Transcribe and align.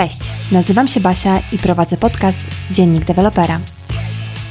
Cześć, 0.00 0.20
nazywam 0.52 0.88
się 0.88 1.00
Basia 1.00 1.38
i 1.52 1.58
prowadzę 1.58 1.96
podcast 1.96 2.38
Dziennik 2.70 3.04
Dewelopera. 3.04 3.60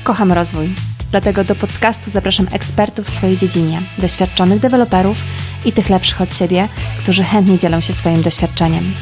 Kocham 0.03 0.31
rozwój, 0.31 0.73
dlatego 1.11 1.43
do 1.43 1.55
podcastu 1.55 2.11
zapraszam 2.11 2.47
ekspertów 2.51 3.05
w 3.05 3.09
swojej 3.09 3.37
dziedzinie, 3.37 3.81
doświadczonych 3.97 4.59
deweloperów 4.59 5.17
i 5.65 5.71
tych 5.71 5.89
lepszych 5.89 6.21
od 6.21 6.35
siebie, 6.35 6.67
którzy 6.99 7.23
chętnie 7.23 7.57
dzielą 7.57 7.81
się 7.81 7.93
swoim 7.93 8.21
doświadczeniem. 8.21 8.93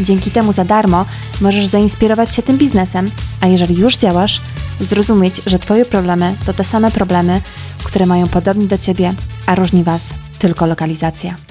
Dzięki 0.00 0.30
temu 0.30 0.52
za 0.52 0.64
darmo 0.64 1.06
możesz 1.40 1.66
zainspirować 1.66 2.34
się 2.34 2.42
tym 2.42 2.58
biznesem, 2.58 3.10
a 3.40 3.46
jeżeli 3.46 3.76
już 3.76 3.96
działasz, 3.96 4.40
zrozumieć, 4.80 5.40
że 5.46 5.58
Twoje 5.58 5.84
problemy 5.84 6.34
to 6.46 6.52
te 6.52 6.64
same 6.64 6.90
problemy, 6.90 7.40
które 7.84 8.06
mają 8.06 8.28
podobni 8.28 8.66
do 8.66 8.78
Ciebie, 8.78 9.14
a 9.46 9.54
różni 9.54 9.84
Was 9.84 10.10
tylko 10.38 10.66
lokalizacja. 10.66 11.49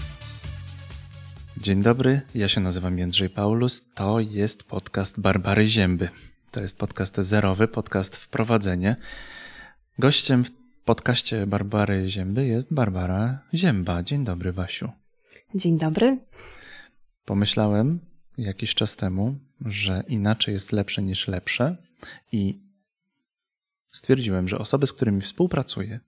Dzień 1.62 1.82
dobry, 1.82 2.22
ja 2.36 2.50
się 2.50 2.62
nazywam 2.62 2.98
Jędrzej 2.98 3.30
Paulus. 3.30 3.94
To 3.94 4.20
jest 4.20 4.64
podcast 4.64 5.20
Barbary 5.20 5.66
Zięby. 5.66 6.10
To 6.52 6.62
jest 6.62 6.78
podcast 6.78 7.16
zerowy, 7.16 7.68
podcast 7.68 8.16
wprowadzenie. 8.16 8.96
Gościem 9.98 10.44
w 10.44 10.52
podcaście 10.86 11.48
Barbary 11.48 12.10
Zięby 12.10 12.46
jest 12.46 12.74
Barbara 12.74 13.40
Zięba. 13.54 14.04
Dzień 14.04 14.24
dobry, 14.24 14.54
Basiu. 14.54 14.92
Dzień 15.56 15.78
dobry. 15.78 16.18
Pomyślałem 17.26 18.00
jakiś 18.38 18.76
czas 18.76 18.96
temu, 18.96 19.40
że 19.66 20.04
inaczej 20.08 20.54
jest 20.54 20.72
lepsze 20.72 21.02
niż 21.02 21.28
lepsze 21.28 21.78
i 22.32 22.62
stwierdziłem, 23.92 24.48
że 24.48 24.58
osoby, 24.58 24.88
z 24.88 24.94
którymi 24.94 25.22
współpracuję, 25.22 26.00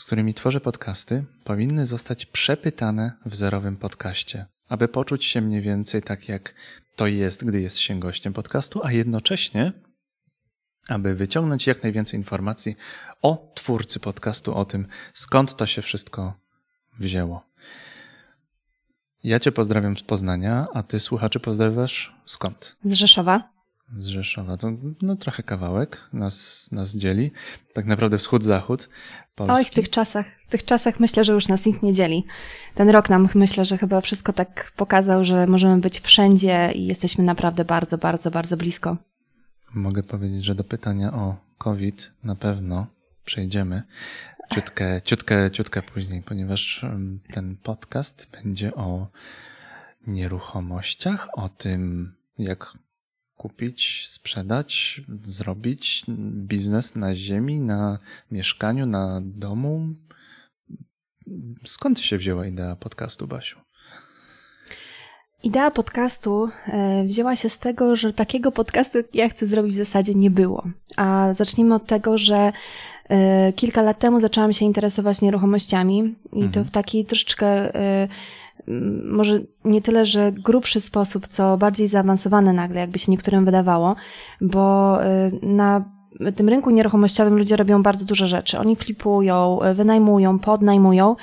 z 0.00 0.04
którymi 0.04 0.34
tworzę 0.34 0.60
podcasty, 0.60 1.24
powinny 1.44 1.86
zostać 1.86 2.26
przepytane 2.26 3.12
w 3.26 3.36
zerowym 3.36 3.76
podcaście, 3.76 4.46
aby 4.68 4.88
poczuć 4.88 5.24
się 5.24 5.40
mniej 5.40 5.62
więcej 5.62 6.02
tak, 6.02 6.28
jak 6.28 6.54
to 6.96 7.06
jest, 7.06 7.44
gdy 7.44 7.60
jest 7.60 7.78
się 7.78 8.00
gościem 8.00 8.32
podcastu, 8.32 8.80
a 8.84 8.92
jednocześnie, 8.92 9.72
aby 10.88 11.14
wyciągnąć 11.14 11.66
jak 11.66 11.82
najwięcej 11.82 12.20
informacji 12.20 12.76
o 13.22 13.52
twórcy 13.54 14.00
podcastu, 14.00 14.54
o 14.54 14.64
tym, 14.64 14.86
skąd 15.14 15.56
to 15.56 15.66
się 15.66 15.82
wszystko 15.82 16.34
wzięło. 16.98 17.46
Ja 19.24 19.40
Cię 19.40 19.52
pozdrawiam 19.52 19.96
z 19.96 20.02
Poznania, 20.02 20.66
a 20.74 20.82
Ty 20.82 21.00
słuchaczy 21.00 21.40
pozdrawiasz 21.40 22.14
skąd? 22.26 22.76
Z 22.84 22.92
Rzeszowa 22.92 23.49
z 23.96 24.06
Rzeszowa. 24.06 24.56
To 24.56 24.72
no, 25.02 25.16
trochę 25.16 25.42
kawałek 25.42 26.08
nas, 26.12 26.68
nas 26.72 26.96
dzieli. 26.96 27.30
Tak 27.72 27.86
naprawdę 27.86 28.18
wschód-zachód 28.18 28.88
Polski. 29.34 29.56
Oj, 29.56 29.64
w 29.64 29.70
tych 29.70 29.90
czasach, 29.90 30.26
w 30.42 30.48
tych 30.48 30.64
czasach 30.64 31.00
myślę, 31.00 31.24
że 31.24 31.32
już 31.32 31.48
nas 31.48 31.66
nic 31.66 31.82
nie 31.82 31.92
dzieli. 31.92 32.24
Ten 32.74 32.90
rok 32.90 33.08
nam 33.08 33.28
myślę, 33.34 33.64
że 33.64 33.78
chyba 33.78 34.00
wszystko 34.00 34.32
tak 34.32 34.72
pokazał, 34.76 35.24
że 35.24 35.46
możemy 35.46 35.80
być 35.80 36.00
wszędzie 36.00 36.72
i 36.74 36.86
jesteśmy 36.86 37.24
naprawdę 37.24 37.64
bardzo, 37.64 37.98
bardzo, 37.98 38.30
bardzo 38.30 38.56
blisko. 38.56 38.96
Mogę 39.74 40.02
powiedzieć, 40.02 40.44
że 40.44 40.54
do 40.54 40.64
pytania 40.64 41.12
o 41.12 41.36
COVID 41.58 42.12
na 42.24 42.34
pewno 42.34 42.86
przejdziemy 43.24 43.82
ciutkę, 44.54 45.02
ciutkę, 45.02 45.50
ciutkę 45.50 45.82
później, 45.82 46.22
ponieważ 46.22 46.86
ten 47.32 47.56
podcast 47.56 48.26
będzie 48.32 48.74
o 48.74 49.08
nieruchomościach, 50.06 51.28
o 51.32 51.48
tym, 51.48 52.12
jak 52.38 52.72
kupić, 53.40 54.04
sprzedać, 54.08 55.00
zrobić 55.22 56.04
biznes 56.48 56.94
na 56.94 57.14
ziemi, 57.14 57.60
na 57.60 57.98
mieszkaniu, 58.30 58.86
na 58.86 59.20
domu. 59.24 59.88
Skąd 61.64 62.00
się 62.00 62.18
wzięła 62.18 62.46
idea 62.46 62.76
podcastu, 62.76 63.26
Basiu? 63.26 63.58
Idea 65.42 65.70
podcastu 65.70 66.48
e, 66.66 67.04
wzięła 67.04 67.36
się 67.36 67.48
z 67.48 67.58
tego, 67.58 67.96
że 67.96 68.12
takiego 68.12 68.52
podcastu, 68.52 68.98
jak 68.98 69.14
ja 69.14 69.28
chcę 69.28 69.46
zrobić, 69.46 69.74
w 69.74 69.78
zasadzie 69.78 70.14
nie 70.14 70.30
było. 70.30 70.64
A 70.96 71.32
zacznijmy 71.32 71.74
od 71.74 71.86
tego, 71.86 72.18
że 72.18 72.52
e, 73.08 73.52
kilka 73.52 73.82
lat 73.82 73.98
temu 73.98 74.20
zaczęłam 74.20 74.52
się 74.52 74.64
interesować 74.64 75.20
nieruchomościami 75.20 76.14
i 76.32 76.42
mhm. 76.42 76.52
to 76.52 76.64
w 76.64 76.70
taki 76.70 77.04
troszeczkę 77.04 77.74
e, 77.74 78.08
może 79.04 79.40
nie 79.64 79.82
tyle, 79.82 80.06
że 80.06 80.32
grubszy 80.32 80.80
sposób, 80.80 81.26
co 81.26 81.56
bardziej 81.56 81.88
zaawansowany 81.88 82.52
nagle, 82.52 82.80
jakby 82.80 82.98
się 82.98 83.12
niektórym 83.12 83.44
wydawało, 83.44 83.96
bo 84.40 84.98
y, 85.04 85.46
na 85.46 85.84
tym 86.36 86.48
rynku 86.48 86.70
nieruchomościowym 86.70 87.38
ludzie 87.38 87.56
robią 87.56 87.82
bardzo 87.82 88.04
dużo 88.04 88.26
rzeczy. 88.26 88.58
Oni 88.58 88.76
flipują, 88.76 89.58
wynajmują, 89.74 90.38
podnajmują, 90.38 91.16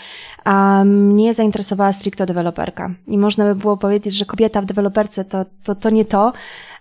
a 0.44 0.84
mnie 0.86 1.34
zainteresowała 1.34 1.94
stricte 1.94 2.26
deweloperka. 2.26 2.96
I 3.08 3.18
można 3.18 3.46
by 3.46 3.56
było 3.56 3.78
powiedzieć, 3.78 4.14
że 4.14 4.26
kobieta 4.26 4.62
w 4.62 4.66
deweloperce 4.66 5.26
to, 5.26 5.46
to, 5.64 5.76
to 5.76 5.90
nie 5.90 6.06
to, 6.06 6.34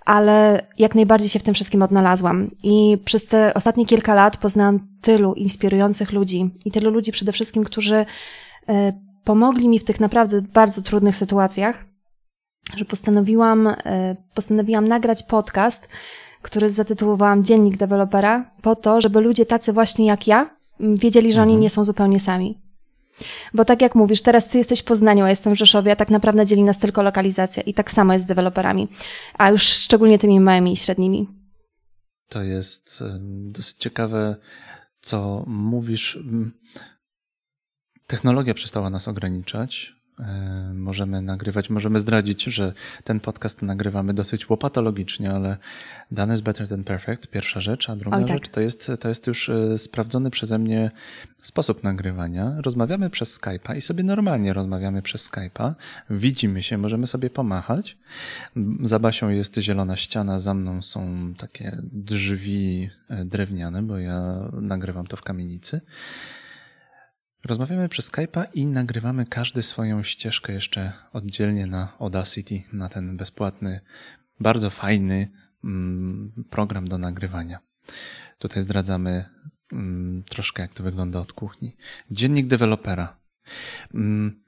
ale 0.04 0.66
jak 0.78 0.94
najbardziej 0.94 1.28
się 1.28 1.38
w 1.38 1.43
tym 1.43 1.54
wszystkim 1.54 1.83
odnalazłam. 1.83 2.50
I 2.62 2.98
przez 3.04 3.27
te 3.27 3.54
ostatnie 3.54 3.87
kilka 3.87 4.15
lat 4.15 4.37
poznałam 4.37 4.81
tylu 5.00 5.34
inspirujących 5.34 6.12
ludzi 6.12 6.50
i 6.65 6.71
tylu 6.71 6.91
ludzi 6.91 7.12
przede 7.12 7.33
wszystkim, 7.33 7.65
którzy 7.65 7.97
y, 8.71 9.05
pomogli 9.26 9.69
mi 9.69 9.78
w 9.78 9.84
tych 9.84 10.00
naprawdę 10.00 10.42
bardzo 10.42 10.82
trudnych 10.82 11.16
sytuacjach, 11.16 11.84
że 12.76 12.84
postanowiłam, 12.84 13.66
e, 13.66 14.16
postanowiłam 14.34 14.88
nagrać 14.88 15.22
podcast, 15.22 15.88
który 16.42 16.70
zatytułowałam 16.70 17.44
Dziennik 17.44 17.76
Dewelopera, 17.76 18.50
po 18.62 18.76
to, 18.76 19.00
żeby 19.00 19.20
ludzie 19.20 19.47
tacy 19.47 19.72
właśnie 19.72 20.06
jak 20.06 20.26
ja 20.26 20.56
wiedzieli, 20.81 21.32
że 21.32 21.42
oni 21.42 21.53
mhm. 21.53 21.62
nie 21.62 21.70
są 21.70 21.84
zupełnie 21.84 22.20
sami. 22.20 22.59
Bo 23.54 23.65
tak 23.65 23.82
jak 23.82 23.94
mówisz, 23.94 24.22
teraz 24.22 24.48
ty 24.48 24.59
jesteś 24.59 24.81
w 24.81 24.84
Poznaniu, 24.84 25.25
a 25.25 25.31
jestem 25.31 25.54
w 25.54 25.59
Rzeszowie, 25.59 25.92
a 25.92 25.97
tak 25.97 26.10
naprawdę 26.10 26.47
dzieli 26.47 26.62
nas 26.62 26.78
tylko 26.78 27.03
lokalizacja 27.03 27.62
i 27.62 27.75
tak 27.75 27.91
samo 27.91 28.12
jest 28.12 28.25
z 28.25 28.28
deweloperami, 28.28 28.88
a 29.38 29.50
już 29.50 29.62
szczególnie 29.62 30.19
tymi 30.19 30.41
małymi 30.41 30.72
i 30.72 30.76
średnimi. 30.76 31.28
To 32.28 32.42
jest 32.42 33.04
dosyć 33.50 33.76
ciekawe, 33.76 34.36
co 35.00 35.44
mówisz. 35.47 36.19
Technologia 38.06 38.54
przestała 38.54 38.90
nas 38.90 39.08
ograniczać. 39.08 39.96
E, 40.20 40.72
możemy 40.74 41.22
nagrywać, 41.22 41.70
możemy 41.70 42.00
zdradzić, 42.00 42.44
że 42.44 42.72
ten 43.04 43.20
podcast 43.20 43.62
nagrywamy 43.62 44.14
dosyć 44.14 44.50
łopatologicznie, 44.50 45.30
ale 45.30 45.56
dane 46.10 46.34
is 46.34 46.40
better 46.40 46.68
than 46.68 46.84
perfect, 46.84 47.26
pierwsza 47.26 47.60
rzecz, 47.60 47.90
a 47.90 47.96
druga 47.96 48.16
Oj, 48.16 48.24
tak. 48.24 48.32
rzecz 48.32 48.48
to 48.48 48.60
jest, 48.60 48.92
to 49.00 49.08
jest 49.08 49.26
już 49.26 49.48
e, 49.48 49.78
sprawdzony 49.78 50.30
przeze 50.30 50.58
mnie 50.58 50.90
sposób 51.42 51.82
nagrywania. 51.82 52.56
Rozmawiamy 52.58 53.10
przez 53.10 53.40
Skype'a 53.40 53.76
i 53.76 53.80
sobie 53.80 54.04
normalnie 54.04 54.52
rozmawiamy 54.52 55.02
przez 55.02 55.30
Skype'a. 55.30 55.74
Widzimy 56.10 56.62
się, 56.62 56.78
możemy 56.78 57.06
sobie 57.06 57.30
pomachać. 57.30 57.98
Za 58.82 58.98
Basią 58.98 59.28
jest 59.28 59.56
zielona 59.56 59.96
ściana, 59.96 60.38
za 60.38 60.54
mną 60.54 60.82
są 60.82 61.32
takie 61.38 61.78
drzwi 61.82 62.90
e, 63.08 63.24
drewniane, 63.24 63.82
bo 63.82 63.98
ja 63.98 64.48
nagrywam 64.52 65.06
to 65.06 65.16
w 65.16 65.22
kamienicy. 65.22 65.80
Rozmawiamy 67.46 67.88
przez 67.88 68.12
Skype'a 68.12 68.46
i 68.54 68.66
nagrywamy 68.66 69.26
każdy 69.26 69.62
swoją 69.62 70.02
ścieżkę 70.02 70.52
jeszcze 70.52 70.92
oddzielnie 71.12 71.66
na 71.66 71.92
Audacity, 71.98 72.62
na 72.72 72.88
ten 72.88 73.16
bezpłatny, 73.16 73.80
bardzo 74.40 74.70
fajny 74.70 75.30
mm, 75.64 76.44
program 76.50 76.88
do 76.88 76.98
nagrywania. 76.98 77.58
Tutaj 78.38 78.62
zdradzamy 78.62 79.24
mm, 79.72 80.22
troszkę, 80.22 80.62
jak 80.62 80.74
to 80.74 80.82
wygląda 80.82 81.20
od 81.20 81.32
kuchni. 81.32 81.76
Dziennik 82.10 82.46
dewelopera. 82.46 83.16
Mm, 83.94 84.42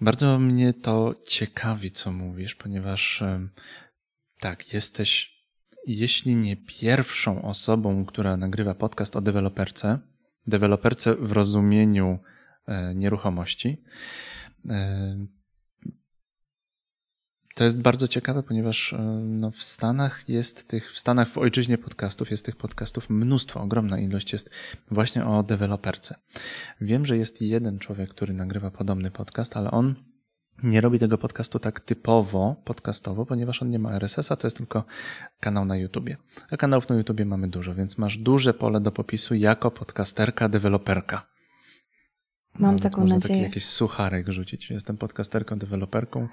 bardzo 0.00 0.38
mnie 0.38 0.74
to 0.74 1.14
ciekawi, 1.26 1.90
co 1.90 2.12
mówisz, 2.12 2.54
ponieważ 2.54 3.22
tak, 4.40 4.72
jesteś, 4.72 5.38
jeśli 5.86 6.36
nie 6.36 6.56
pierwszą 6.56 7.42
osobą, 7.42 8.04
która 8.04 8.36
nagrywa 8.36 8.74
podcast 8.74 9.16
o 9.16 9.20
deweloperce, 9.20 9.98
deweloperce 10.48 11.14
w 11.14 11.32
rozumieniu 11.32 12.18
e, 12.66 12.94
nieruchomości. 12.94 13.82
E, 14.68 15.26
to 17.54 17.64
jest 17.64 17.80
bardzo 17.80 18.08
ciekawe, 18.08 18.42
ponieważ 18.42 18.92
e, 18.92 18.98
no, 19.24 19.50
w 19.50 19.64
Stanach 19.64 20.28
jest 20.28 20.68
tych, 20.68 20.92
w 20.92 20.98
Stanach, 20.98 21.28
w 21.28 21.38
ojczyźnie 21.38 21.78
podcastów 21.78 22.30
jest 22.30 22.44
tych 22.44 22.56
podcastów 22.56 23.10
mnóstwo, 23.10 23.60
ogromna 23.60 23.98
ilość 23.98 24.32
jest 24.32 24.50
właśnie 24.90 25.26
o 25.26 25.42
deweloperce. 25.42 26.14
Wiem, 26.80 27.06
że 27.06 27.16
jest 27.16 27.42
jeden 27.42 27.78
człowiek, 27.78 28.10
który 28.10 28.34
nagrywa 28.34 28.70
podobny 28.70 29.10
podcast, 29.10 29.56
ale 29.56 29.70
on 29.70 29.94
nie 30.62 30.80
robi 30.80 30.98
tego 30.98 31.18
podcastu 31.18 31.58
tak 31.58 31.80
typowo 31.80 32.56
podcastowo, 32.64 33.26
ponieważ 33.26 33.62
on 33.62 33.70
nie 33.70 33.78
ma 33.78 33.92
RSS-a, 33.92 34.36
to 34.36 34.46
jest 34.46 34.56
tylko 34.56 34.84
kanał 35.40 35.64
na 35.64 35.76
YouTubie. 35.76 36.16
A 36.50 36.56
kanałów 36.56 36.88
na 36.88 36.96
YouTubie 36.96 37.24
mamy 37.24 37.48
dużo, 37.48 37.74
więc 37.74 37.98
masz 37.98 38.18
duże 38.18 38.54
pole 38.54 38.80
do 38.80 38.92
popisu 38.92 39.34
jako 39.34 39.70
podcasterka, 39.70 40.48
deweloperka. 40.48 41.26
Mam 42.54 42.62
Nawet 42.62 42.82
taką 42.82 43.04
nadzieję. 43.04 43.40
Taki 43.40 43.42
jakiś 43.42 43.64
sucharek 43.64 44.28
rzucić. 44.28 44.70
Jestem 44.70 44.96
podcasterką, 44.96 45.58
deweloperką. 45.58 46.28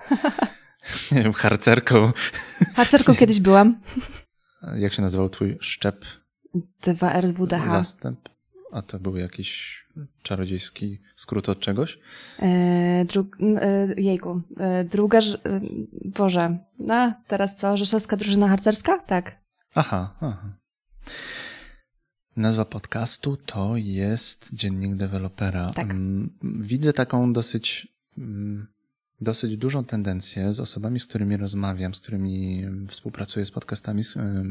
nie 1.12 1.24
wiem, 1.24 1.34
harcerką. 1.34 2.12
Harcerką 2.76 3.16
kiedyś 3.16 3.40
byłam. 3.40 3.82
Jak 4.84 4.94
się 4.94 5.02
nazywał 5.02 5.30
twój 5.30 5.58
szczep? 5.62 6.06
2RWDH. 6.84 7.70
Zastęp. 7.70 8.35
A 8.76 8.82
to 8.82 9.00
był 9.00 9.18
jakiś 9.18 9.86
czarodziejski 10.24 11.02
skrót 11.16 11.50
od 11.50 11.60
czegoś? 11.60 12.00
E, 12.40 13.06
dru, 13.06 13.28
e, 13.62 13.88
jejku, 14.02 14.42
e, 14.58 14.84
druga, 14.84 15.20
e, 15.20 15.62
Boże, 16.06 16.58
no 16.80 17.14
teraz 17.28 17.58
co, 17.58 17.78
Rzeszowska 17.78 18.18
Drużyna 18.18 18.48
Harcerska? 18.48 19.00
Tak. 19.00 19.42
Aha, 19.76 20.16
aha. 20.22 20.58
Nazwa 22.38 22.66
podcastu 22.66 23.38
to 23.38 23.74
jest 23.78 24.50
Dziennik 24.54 24.96
Dewelopera. 24.96 25.70
Tak. 25.70 25.92
Mm, 25.92 26.30
Widzę 26.44 26.94
taką 26.94 27.34
dosyć, 27.34 27.88
mm, 28.18 28.68
dosyć 29.22 29.58
dużą 29.58 29.86
tendencję 29.86 30.54
z 30.54 30.60
osobami, 30.60 31.00
z 31.00 31.06
którymi 31.06 31.38
rozmawiam, 31.38 31.94
z 31.94 32.00
którymi 32.00 32.66
współpracuję 32.88 33.46
z 33.46 33.52
podcastami 33.52 34.04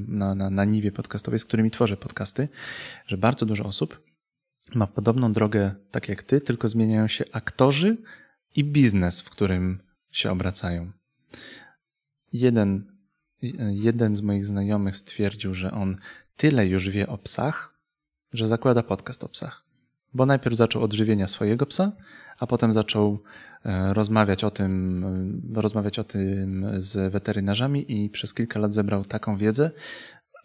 na, 0.09 0.35
na, 0.35 0.50
na 0.50 0.65
niwie 0.65 0.93
podcastowej, 0.93 1.38
z 1.38 1.44
którymi 1.44 1.70
tworzę 1.70 1.97
podcasty, 1.97 2.49
że 3.06 3.19
bardzo 3.19 3.47
dużo 3.47 3.65
osób 3.65 4.13
ma 4.75 4.87
podobną 4.87 5.32
drogę, 5.32 5.75
tak 5.90 6.08
jak 6.08 6.22
ty, 6.22 6.40
tylko 6.40 6.69
zmieniają 6.69 7.08
się 7.08 7.25
aktorzy 7.32 7.96
i 8.55 8.64
biznes, 8.64 9.20
w 9.20 9.31
którym 9.31 9.82
się 10.11 10.31
obracają. 10.31 10.93
Jeden, 12.32 12.93
jeden 13.70 14.16
z 14.16 14.20
moich 14.20 14.46
znajomych 14.46 14.96
stwierdził, 14.96 15.55
że 15.55 15.72
on 15.72 15.96
tyle 16.37 16.66
już 16.66 16.90
wie 16.90 17.08
o 17.08 17.19
psach, 17.19 17.75
że 18.32 18.46
zakłada 18.46 18.82
podcast 18.82 19.25
o 19.25 19.28
psach. 19.28 19.64
Bo 20.14 20.26
najpierw 20.26 20.56
zaczął 20.56 20.82
od 20.82 20.93
żywienia 20.93 21.28
swojego 21.28 21.67
psa, 21.67 21.93
a 22.40 22.46
potem 22.46 22.72
zaczął 22.72 23.22
e, 23.64 23.94
rozmawiać 23.94 24.44
o 24.44 24.50
tym, 24.50 25.05
e, 25.56 25.62
rozmawiać 25.62 25.99
o 25.99 26.05
tym 26.05 26.67
z 26.76 27.12
weterynarzami 27.12 28.05
i 28.05 28.10
przez 28.10 28.34
kilka 28.34 28.60
lat 28.60 28.72
zebrał 28.72 29.05
taką 29.05 29.37
wiedzę, 29.37 29.70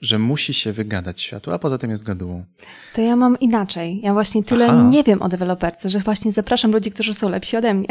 że 0.01 0.19
musi 0.19 0.53
się 0.53 0.73
wygadać 0.73 1.21
światu, 1.21 1.51
a 1.51 1.59
poza 1.59 1.77
tym 1.77 1.89
jest 1.89 2.03
gadułą. 2.03 2.43
To 2.93 3.01
ja 3.01 3.15
mam 3.15 3.39
inaczej. 3.39 4.01
Ja 4.03 4.13
właśnie 4.13 4.43
tyle 4.43 4.67
Aha. 4.67 4.87
nie 4.91 5.03
wiem 5.03 5.21
o 5.21 5.29
deweloperce, 5.29 5.89
że 5.89 5.99
właśnie 5.99 6.31
zapraszam 6.31 6.71
ludzi, 6.71 6.91
którzy 6.91 7.13
są 7.13 7.29
lepsi 7.29 7.57
ode 7.57 7.73
mnie. 7.73 7.87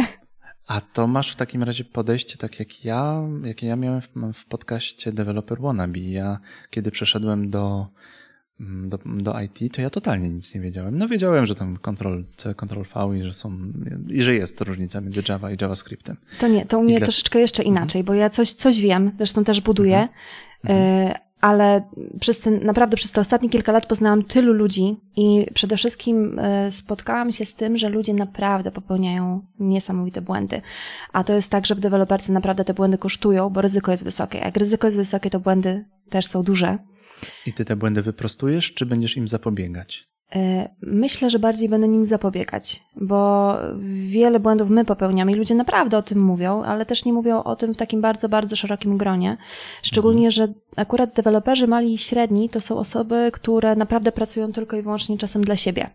A 0.66 0.80
to 0.80 1.06
masz 1.06 1.32
w 1.32 1.36
takim 1.36 1.62
razie 1.62 1.84
podejście 1.84 2.36
tak 2.36 2.58
jak 2.58 2.84
ja, 2.84 3.22
jakie 3.44 3.66
ja 3.66 3.76
miałem 3.76 4.00
w, 4.00 4.08
w 4.34 4.44
podcaście 4.44 5.12
Developer 5.12 5.60
Wannabe. 5.60 5.98
Ja 5.98 6.38
kiedy 6.70 6.90
przeszedłem 6.90 7.50
do, 7.50 7.86
mm, 8.60 8.88
do, 8.88 8.98
do 9.06 9.40
IT, 9.40 9.74
to 9.74 9.82
ja 9.82 9.90
totalnie 9.90 10.28
nic 10.30 10.54
nie 10.54 10.60
wiedziałem. 10.60 10.98
No 10.98 11.08
wiedziałem, 11.08 11.46
że 11.46 11.54
tam 11.54 11.78
Ctrl 11.82 12.22
C, 12.36 12.54
Ctrl 12.54 12.82
V 12.94 13.18
i 13.18 13.22
że 13.22 13.34
są, 13.34 13.58
i 14.08 14.22
że 14.22 14.34
jest 14.34 14.60
różnica 14.60 15.00
między 15.00 15.22
Java 15.28 15.50
i 15.50 15.56
JavaScriptem. 15.60 16.16
To 16.40 16.48
nie, 16.48 16.66
to 16.66 16.78
u 16.78 16.82
mnie 16.82 16.96
dla- 16.98 17.06
troszeczkę 17.06 17.40
jeszcze 17.40 17.62
inaczej, 17.62 18.04
bo 18.04 18.14
ja 18.14 18.30
coś, 18.30 18.52
coś 18.52 18.80
wiem, 18.80 19.12
zresztą 19.16 19.44
też 19.44 19.60
buduję, 19.60 20.08
y, 20.64 20.68
ale 21.40 21.82
przez 22.20 22.40
ten, 22.40 22.64
naprawdę 22.64 22.96
przez 22.96 23.12
te 23.12 23.20
ostatnie 23.20 23.48
kilka 23.48 23.72
lat 23.72 23.86
poznałam 23.86 24.22
tylu 24.22 24.52
ludzi 24.52 24.96
i 25.16 25.46
przede 25.54 25.76
wszystkim 25.76 26.38
y, 26.38 26.70
spotkałam 26.70 27.32
się 27.32 27.44
z 27.44 27.54
tym, 27.54 27.78
że 27.78 27.88
ludzie 27.88 28.14
naprawdę 28.14 28.70
popełniają 28.70 29.46
niesamowite 29.60 30.20
błędy. 30.22 30.60
A 31.12 31.24
to 31.24 31.32
jest 31.32 31.50
tak, 31.50 31.66
że 31.66 31.74
w 31.74 31.80
deweloperce 31.80 32.32
naprawdę 32.32 32.64
te 32.64 32.74
błędy 32.74 32.98
kosztują, 32.98 33.50
bo 33.50 33.62
ryzyko 33.62 33.90
jest 33.90 34.04
wysokie. 34.04 34.38
Jak 34.38 34.56
ryzyko 34.56 34.86
jest 34.86 34.96
wysokie, 34.96 35.30
to 35.30 35.40
błędy 35.40 35.84
też 36.10 36.26
są 36.26 36.42
duże. 36.42 36.78
I 37.46 37.52
ty 37.52 37.64
te 37.64 37.76
błędy 37.76 38.02
wyprostujesz, 38.02 38.74
czy 38.74 38.86
będziesz 38.86 39.16
im 39.16 39.28
zapobiegać? 39.28 40.08
E, 40.36 40.68
Myślę, 40.82 41.30
że 41.30 41.38
bardziej 41.38 41.68
będę 41.68 41.88
nim 41.88 42.06
zapobiegać, 42.06 42.82
bo 42.96 43.54
wiele 44.08 44.40
błędów 44.40 44.70
my 44.70 44.84
popełniamy 44.84 45.32
i 45.32 45.34
ludzie 45.34 45.54
naprawdę 45.54 45.98
o 45.98 46.02
tym 46.02 46.22
mówią, 46.22 46.62
ale 46.62 46.86
też 46.86 47.04
nie 47.04 47.12
mówią 47.12 47.42
o 47.42 47.56
tym 47.56 47.74
w 47.74 47.76
takim 47.76 48.00
bardzo, 48.00 48.28
bardzo 48.28 48.56
szerokim 48.56 48.96
gronie. 48.96 49.36
Szczególnie, 49.82 50.30
że 50.30 50.48
akurat 50.76 51.14
deweloperzy 51.14 51.66
mali 51.66 51.94
i 51.94 51.98
średni 51.98 52.48
to 52.48 52.60
są 52.60 52.78
osoby, 52.78 53.30
które 53.32 53.76
naprawdę 53.76 54.12
pracują 54.12 54.52
tylko 54.52 54.76
i 54.76 54.82
wyłącznie 54.82 55.18
czasem 55.18 55.44
dla 55.44 55.56
siebie. 55.56 55.90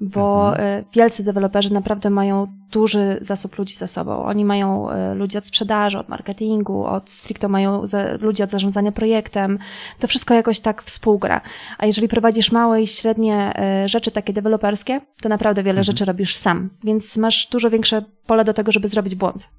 Bo 0.00 0.58
e, 0.58 0.84
wielcy 0.92 1.24
deweloperzy 1.24 1.72
naprawdę 1.72 2.10
mają 2.10 2.46
duży 2.70 3.18
zasób 3.20 3.58
ludzi 3.58 3.74
za 3.74 3.86
sobą. 3.86 4.24
Oni 4.24 4.44
mają 4.44 4.90
e, 4.90 5.14
ludzi 5.14 5.38
od 5.38 5.46
sprzedaży, 5.46 5.98
od 5.98 6.08
marketingu, 6.08 6.84
od 6.84 7.10
stricto 7.10 7.48
mają 7.48 7.82
ludzi 8.20 8.42
od 8.42 8.50
zarządzania 8.50 8.92
projektem. 8.92 9.58
To 9.98 10.06
wszystko 10.06 10.34
jakoś 10.34 10.60
tak 10.60 10.82
współgra. 10.82 11.40
A 11.78 11.86
jeżeli 11.86 12.08
prowadzisz 12.08 12.52
małe 12.52 12.82
i 12.82 12.86
średnie 12.86 13.52
e, 13.56 13.88
rzeczy 13.88 14.10
takie 14.10 14.32
deweloperskie, 14.32 15.00
to 15.20 15.28
naprawdę 15.28 15.62
wiele 15.62 15.84
rzeczy 15.84 16.04
robisz 16.04 16.36
sam. 16.36 16.70
Więc 16.84 17.16
masz 17.16 17.48
dużo 17.50 17.70
większe 17.70 18.02
pole 18.26 18.44
do 18.44 18.54
tego, 18.54 18.72
żeby 18.72 18.88
zrobić 18.88 19.14
błąd. 19.14 19.50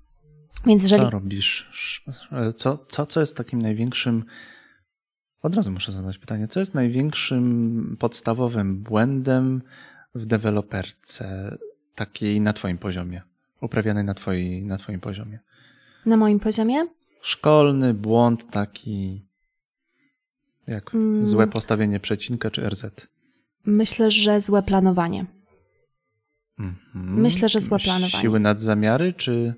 Więc 0.66 0.84
jeżeli... 0.84 1.04
Co 1.04 1.10
robisz? 1.10 1.72
Co, 2.58 2.78
co, 2.88 3.06
co 3.06 3.20
jest 3.20 3.38
takim 3.38 3.62
największym. 3.62 4.24
Od 5.42 5.56
razu 5.56 5.72
muszę 5.72 5.92
zadać 5.92 6.18
pytanie. 6.18 6.48
Co 6.48 6.60
jest 6.60 6.76
największym 6.76 7.98
podstawowym 8.00 8.84
błędem 8.84 9.62
w 10.18 10.26
deweloperce 10.26 11.58
takiej 11.96 12.42
na 12.42 12.54
Twoim 12.54 12.78
poziomie? 12.78 13.22
Uprawianej 13.62 14.04
na, 14.04 14.14
twoi, 14.14 14.64
na 14.64 14.78
Twoim 14.78 15.00
poziomie? 15.00 15.40
Na 16.06 16.18
moim 16.18 16.40
poziomie? 16.40 16.88
Szkolny 17.22 17.94
błąd 17.94 18.52
taki. 18.52 19.26
Jak 20.68 20.96
Mm. 20.96 21.26
złe 21.28 21.48
postawienie 21.48 22.00
przecinka 22.00 22.52
czy 22.52 22.70
RZ? 22.70 22.86
Myślę, 23.66 24.12
że 24.12 24.42
złe 24.42 24.64
planowanie. 24.64 25.26
Mhm. 26.60 27.22
Myślę, 27.22 27.50
że 27.50 27.60
złe 27.60 27.80
planowanie. 27.80 28.22
Siły 28.22 28.40
nadzamiary 28.40 29.14
czy. 29.14 29.54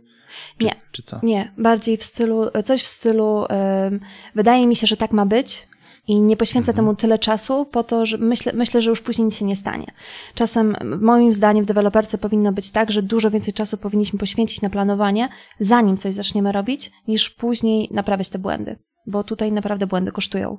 czy 0.57 0.65
Nie. 0.65 0.71
Czy 0.91 1.03
co? 1.03 1.19
Nie, 1.23 1.53
bardziej 1.57 1.97
w 1.97 2.03
stylu, 2.03 2.45
coś 2.65 2.83
w 2.83 2.87
stylu, 2.87 3.45
ym, 3.87 3.99
wydaje 4.35 4.67
mi 4.67 4.75
się, 4.75 4.87
że 4.87 4.97
tak 4.97 5.11
ma 5.11 5.25
być 5.25 5.67
i 6.09 6.21
nie 6.21 6.37
poświęcę 6.37 6.73
temu 6.73 6.95
tyle 6.95 7.19
czasu 7.19 7.65
po 7.65 7.83
to, 7.83 8.05
że 8.05 8.17
myślę, 8.17 8.53
myślę, 8.55 8.81
że 8.81 8.89
już 8.89 9.01
później 9.01 9.25
nic 9.25 9.37
się 9.37 9.45
nie 9.45 9.55
stanie. 9.55 9.91
Czasem, 10.33 10.75
moim 11.01 11.33
zdaniem, 11.33 11.63
w 11.63 11.67
deweloperce 11.67 12.17
powinno 12.17 12.51
być 12.51 12.71
tak, 12.71 12.91
że 12.91 13.01
dużo 13.01 13.31
więcej 13.31 13.53
czasu 13.53 13.77
powinniśmy 13.77 14.19
poświęcić 14.19 14.61
na 14.61 14.69
planowanie, 14.69 15.29
zanim 15.59 15.97
coś 15.97 16.13
zaczniemy 16.13 16.51
robić, 16.51 16.91
niż 17.07 17.29
później 17.29 17.89
naprawiać 17.91 18.29
te 18.29 18.39
błędy, 18.39 18.79
bo 19.07 19.23
tutaj 19.23 19.51
naprawdę 19.51 19.87
błędy 19.87 20.11
kosztują. 20.11 20.57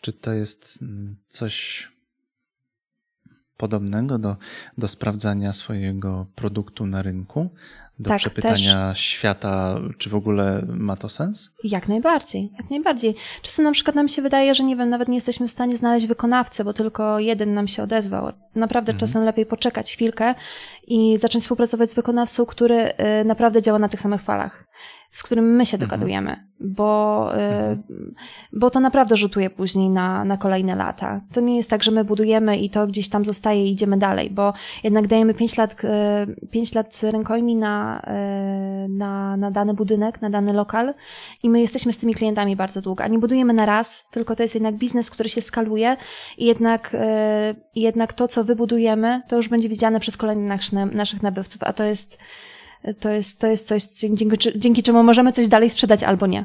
Czy 0.00 0.12
to 0.12 0.32
jest 0.32 0.78
mm, 0.82 1.16
coś 1.28 1.88
podobnego 3.56 4.18
do, 4.18 4.36
do 4.78 4.88
sprawdzania 4.88 5.52
swojego 5.52 6.26
produktu 6.34 6.86
na 6.86 7.02
rynku? 7.02 7.50
Do 7.98 8.08
Tak, 8.08 8.18
przepytania 8.18 8.94
świata, 8.94 9.80
czy 9.98 10.10
w 10.10 10.14
ogóle 10.14 10.66
ma 10.68 10.96
to 10.96 11.08
sens? 11.08 11.50
Jak 11.64 11.88
najbardziej, 11.88 12.52
jak 12.58 12.70
najbardziej. 12.70 13.14
Czasem 13.42 13.64
na 13.64 13.72
przykład 13.72 13.96
nam 13.96 14.08
się 14.08 14.22
wydaje, 14.22 14.54
że 14.54 14.64
nie 14.64 14.76
wiem, 14.76 14.88
nawet 14.88 15.08
nie 15.08 15.14
jesteśmy 15.14 15.48
w 15.48 15.50
stanie 15.50 15.76
znaleźć 15.76 16.06
wykonawcę, 16.06 16.64
bo 16.64 16.72
tylko 16.72 17.18
jeden 17.18 17.54
nam 17.54 17.68
się 17.68 17.82
odezwał. 17.82 18.32
Naprawdę 18.54 18.94
czasem 18.94 19.24
lepiej 19.24 19.46
poczekać 19.46 19.92
chwilkę 19.92 20.34
i 20.86 21.18
zacząć 21.18 21.44
współpracować 21.44 21.90
z 21.90 21.94
wykonawcą, 21.94 22.46
który 22.46 22.92
y, 23.20 23.24
naprawdę 23.24 23.62
działa 23.62 23.78
na 23.78 23.88
tych 23.88 24.00
samych 24.00 24.22
falach, 24.22 24.64
z 25.16 25.22
którym 25.22 25.56
my 25.56 25.66
się 25.66 25.78
dogadujemy, 25.78 26.36
bo, 26.60 27.30
y, 27.36 27.78
bo 28.52 28.70
to 28.70 28.80
naprawdę 28.80 29.16
rzutuje 29.16 29.50
później 29.50 29.90
na, 29.90 30.24
na 30.24 30.36
kolejne 30.36 30.76
lata. 30.76 31.20
To 31.32 31.40
nie 31.40 31.56
jest 31.56 31.70
tak, 31.70 31.82
że 31.82 31.90
my 31.90 32.04
budujemy 32.04 32.58
i 32.58 32.70
to 32.70 32.86
gdzieś 32.86 33.08
tam 33.08 33.24
zostaje 33.24 33.66
i 33.66 33.70
idziemy 33.70 33.96
dalej, 33.96 34.30
bo 34.30 34.52
jednak 34.84 35.06
dajemy 35.06 35.34
5 35.34 35.56
lat, 35.56 35.84
y, 35.84 36.46
5 36.50 36.74
lat 36.74 37.00
rękojmi 37.02 37.56
na, 37.56 38.02
y, 38.84 38.88
na, 38.88 39.36
na 39.36 39.50
dany 39.50 39.74
budynek, 39.74 40.22
na 40.22 40.30
dany 40.30 40.52
lokal 40.52 40.94
i 41.42 41.50
my 41.50 41.60
jesteśmy 41.60 41.92
z 41.92 41.98
tymi 41.98 42.14
klientami 42.14 42.56
bardzo 42.56 42.82
długo. 42.82 43.04
A 43.04 43.08
nie 43.08 43.18
budujemy 43.18 43.52
na 43.52 43.66
raz, 43.66 44.06
tylko 44.10 44.36
to 44.36 44.42
jest 44.42 44.54
jednak 44.54 44.74
biznes, 44.74 45.10
który 45.10 45.28
się 45.28 45.42
skaluje 45.42 45.96
i 46.38 46.44
jednak, 46.44 46.96
jednak 47.74 48.12
to, 48.12 48.28
co 48.28 48.44
wybudujemy, 48.44 49.22
to 49.28 49.36
już 49.36 49.48
będzie 49.48 49.68
widziane 49.68 50.00
przez 50.00 50.16
kolejnych 50.16 50.62
naszych 50.92 51.22
nabywców, 51.22 51.62
a 51.62 51.72
to 51.72 51.84
jest, 51.84 52.18
to 52.94 53.10
jest, 53.10 53.40
to 53.40 53.46
jest 53.46 53.66
coś, 53.66 53.82
dzięki, 53.84 54.26
dzięki 54.56 54.82
czemu 54.82 55.02
możemy 55.02 55.32
coś 55.32 55.48
dalej 55.48 55.70
sprzedać 55.70 56.02
albo 56.02 56.26
nie. 56.26 56.44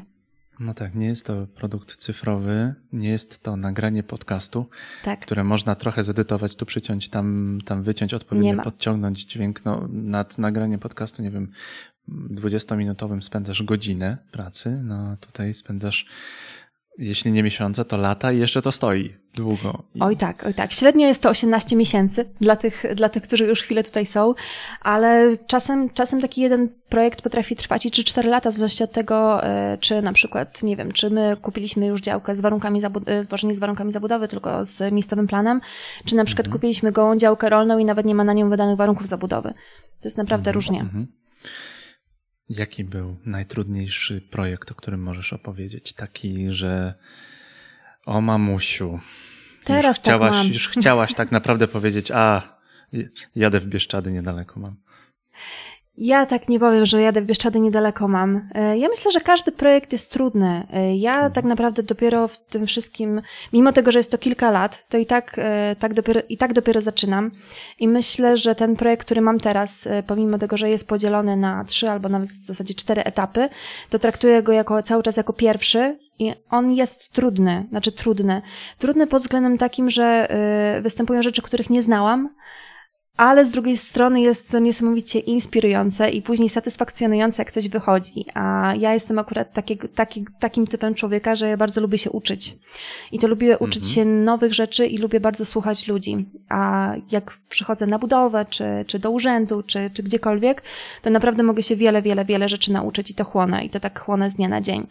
No 0.60 0.74
tak, 0.74 0.94
nie 0.94 1.06
jest 1.06 1.26
to 1.26 1.46
produkt 1.46 1.96
cyfrowy, 1.96 2.74
nie 2.92 3.08
jest 3.08 3.42
to 3.42 3.56
nagranie 3.56 4.02
podcastu, 4.02 4.66
Tak. 5.04 5.20
które 5.20 5.44
można 5.44 5.74
trochę 5.74 6.02
zedytować, 6.02 6.56
tu 6.56 6.66
przyciąć, 6.66 7.08
tam, 7.08 7.58
tam 7.64 7.82
wyciąć, 7.82 8.14
odpowiednio 8.14 8.62
podciągnąć 8.62 9.24
dźwięk. 9.24 9.64
No, 9.64 9.88
nad 9.92 10.38
nagraniem 10.38 10.80
podcastu, 10.80 11.22
nie 11.22 11.30
wiem, 11.30 11.52
20-minutowym 12.08 13.22
spędzasz 13.22 13.62
godzinę 13.62 14.18
pracy, 14.32 14.80
no 14.84 15.16
tutaj 15.20 15.54
spędzasz, 15.54 16.06
jeśli 16.98 17.32
nie 17.32 17.42
miesiące, 17.42 17.84
to 17.84 17.96
lata 17.96 18.32
i 18.32 18.38
jeszcze 18.38 18.62
to 18.62 18.72
stoi 18.72 19.12
długo. 19.34 19.82
Oj 20.00 20.16
tak, 20.16 20.44
oj 20.46 20.54
tak. 20.54 20.72
Średnio 20.72 21.06
jest 21.06 21.22
to 21.22 21.28
18 21.30 21.76
miesięcy 21.76 22.24
dla 22.40 22.56
tych, 22.56 22.84
dla 22.94 23.08
tych, 23.08 23.22
którzy 23.22 23.44
już 23.44 23.62
chwilę 23.62 23.82
tutaj 23.82 24.06
są, 24.06 24.34
ale 24.80 25.36
czasem, 25.46 25.90
czasem 25.90 26.20
taki 26.20 26.40
jeden 26.40 26.68
projekt 26.88 27.22
potrafi 27.22 27.56
trwać 27.56 27.86
i 27.86 27.90
3-4 27.90 28.26
lata, 28.26 28.50
w 28.50 28.54
zależności 28.54 28.84
od 28.84 28.92
tego, 28.92 29.44
e, 29.44 29.78
czy 29.80 30.02
na 30.02 30.12
przykład, 30.12 30.62
nie 30.62 30.76
wiem, 30.76 30.92
czy 30.92 31.10
my 31.10 31.36
kupiliśmy 31.42 31.86
już 31.86 32.00
działkę 32.00 32.36
z 32.36 32.40
warunkami, 32.40 32.80
zabu- 32.80 33.42
e, 33.42 33.46
nie 33.46 33.54
z 33.54 33.58
warunkami 33.58 33.92
zabudowy, 33.92 34.28
tylko 34.28 34.64
z 34.64 34.92
miejscowym 34.92 35.26
planem, 35.26 35.60
czy 36.04 36.16
na 36.16 36.24
przykład 36.24 36.48
kupiliśmy 36.48 36.92
gołą 36.92 37.16
działkę 37.16 37.50
rolną 37.50 37.78
i 37.78 37.84
nawet 37.84 38.06
nie 38.06 38.14
ma 38.14 38.24
na 38.24 38.32
nią 38.32 38.50
wydanych 38.50 38.76
warunków 38.76 39.06
zabudowy. 39.06 39.54
To 40.00 40.06
jest 40.06 40.18
naprawdę 40.18 40.52
różnie. 40.52 40.80
Mhm. 40.80 41.06
Jaki 42.48 42.84
był 42.84 43.16
najtrudniejszy 43.24 44.20
projekt, 44.20 44.70
o 44.70 44.74
którym 44.74 45.02
możesz 45.02 45.32
opowiedzieć? 45.32 45.92
Taki, 45.92 46.52
że 46.52 46.94
o 48.06 48.20
mamusiu, 48.20 49.00
Teraz 49.64 49.96
już 49.96 50.02
chciałaś, 50.02 50.30
tak 50.30 50.44
mam. 50.44 50.52
Już 50.52 50.68
chciałaś 50.68 51.14
tak 51.14 51.32
naprawdę 51.32 51.68
powiedzieć, 51.68 52.10
a 52.10 52.56
jadę 53.36 53.60
w 53.60 53.66
Bieszczady, 53.66 54.12
niedaleko 54.12 54.60
mam. 54.60 54.76
Ja 55.98 56.26
tak 56.26 56.48
nie 56.48 56.60
powiem, 56.60 56.86
że 56.86 57.02
jadę 57.02 57.20
w 57.22 57.24
Bieszczady 57.24 57.60
niedaleko 57.60 58.08
mam. 58.08 58.48
E, 58.54 58.78
ja 58.78 58.88
myślę, 58.88 59.12
że 59.12 59.20
każdy 59.20 59.52
projekt 59.52 59.92
jest 59.92 60.10
trudny. 60.10 60.66
E, 60.72 60.96
ja 60.96 61.14
mhm. 61.14 61.32
tak 61.32 61.44
naprawdę 61.44 61.82
dopiero 61.82 62.28
w 62.28 62.38
tym 62.38 62.66
wszystkim, 62.66 63.22
mimo 63.52 63.72
tego, 63.72 63.92
że 63.92 63.98
jest 63.98 64.10
to 64.10 64.18
kilka 64.18 64.50
lat, 64.50 64.86
to 64.88 64.98
i 64.98 65.06
tak, 65.06 65.34
e, 65.38 65.76
tak 65.78 65.94
dopiero, 65.94 66.20
i 66.28 66.36
tak 66.36 66.52
dopiero 66.52 66.80
zaczynam. 66.80 67.30
I 67.78 67.88
myślę, 67.88 68.36
że 68.36 68.54
ten 68.54 68.76
projekt, 68.76 69.04
który 69.04 69.20
mam 69.20 69.40
teraz, 69.40 69.88
pomimo 70.06 70.38
tego, 70.38 70.56
że 70.56 70.70
jest 70.70 70.88
podzielony 70.88 71.36
na 71.36 71.64
trzy 71.64 71.90
albo 71.90 72.08
nawet 72.08 72.28
w 72.28 72.46
zasadzie 72.46 72.74
cztery 72.74 73.04
etapy, 73.04 73.48
to 73.90 73.98
traktuję 73.98 74.42
go 74.42 74.52
jako 74.52 74.82
cały 74.82 75.02
czas 75.02 75.16
jako 75.16 75.32
pierwszy 75.32 75.98
i 76.18 76.32
on 76.50 76.72
jest 76.72 77.12
trudny, 77.12 77.66
znaczy 77.70 77.92
trudny. 77.92 78.42
Trudny 78.78 79.06
pod 79.06 79.22
względem 79.22 79.58
takim, 79.58 79.90
że 79.90 80.28
występują 80.82 81.22
rzeczy, 81.22 81.42
których 81.42 81.70
nie 81.70 81.82
znałam, 81.82 82.28
ale 83.16 83.46
z 83.46 83.50
drugiej 83.50 83.76
strony 83.76 84.20
jest 84.20 84.52
to 84.52 84.58
niesamowicie 84.58 85.18
inspirujące 85.18 86.10
i 86.10 86.22
później 86.22 86.48
satysfakcjonujące, 86.48 87.42
jak 87.42 87.52
coś 87.52 87.68
wychodzi. 87.68 88.24
A 88.34 88.74
ja 88.78 88.94
jestem 88.94 89.18
akurat 89.18 89.52
takiego, 89.52 89.88
taki, 89.88 90.26
takim 90.40 90.66
typem 90.66 90.94
człowieka, 90.94 91.34
że 91.34 91.48
ja 91.48 91.56
bardzo 91.56 91.80
lubię 91.80 91.98
się 91.98 92.10
uczyć. 92.10 92.56
I 93.12 93.18
to 93.18 93.28
lubię 93.28 93.58
uczyć 93.58 93.82
mhm. 93.82 93.94
się 93.94 94.04
nowych 94.04 94.54
rzeczy 94.54 94.86
i 94.86 94.98
lubię 94.98 95.20
bardzo 95.20 95.44
słuchać 95.44 95.88
ludzi. 95.88 96.26
A 96.48 96.92
jak 97.10 97.38
przychodzę 97.48 97.86
na 97.86 97.98
budowę, 97.98 98.46
czy, 98.50 98.64
czy 98.86 98.98
do 98.98 99.10
urzędu, 99.10 99.62
czy, 99.62 99.90
czy 99.94 100.02
gdziekolwiek, 100.02 100.62
to 101.02 101.10
naprawdę 101.10 101.42
mogę 101.42 101.62
się 101.62 101.76
wiele, 101.76 102.02
wiele, 102.02 102.24
wiele 102.24 102.48
rzeczy 102.48 102.72
nauczyć 102.72 103.10
i 103.10 103.14
to 103.14 103.24
chłonę. 103.24 103.64
I 103.64 103.70
to 103.70 103.80
tak 103.80 104.00
chłonę 104.00 104.30
z 104.30 104.34
dnia 104.34 104.48
na 104.48 104.60
dzień. 104.60 104.86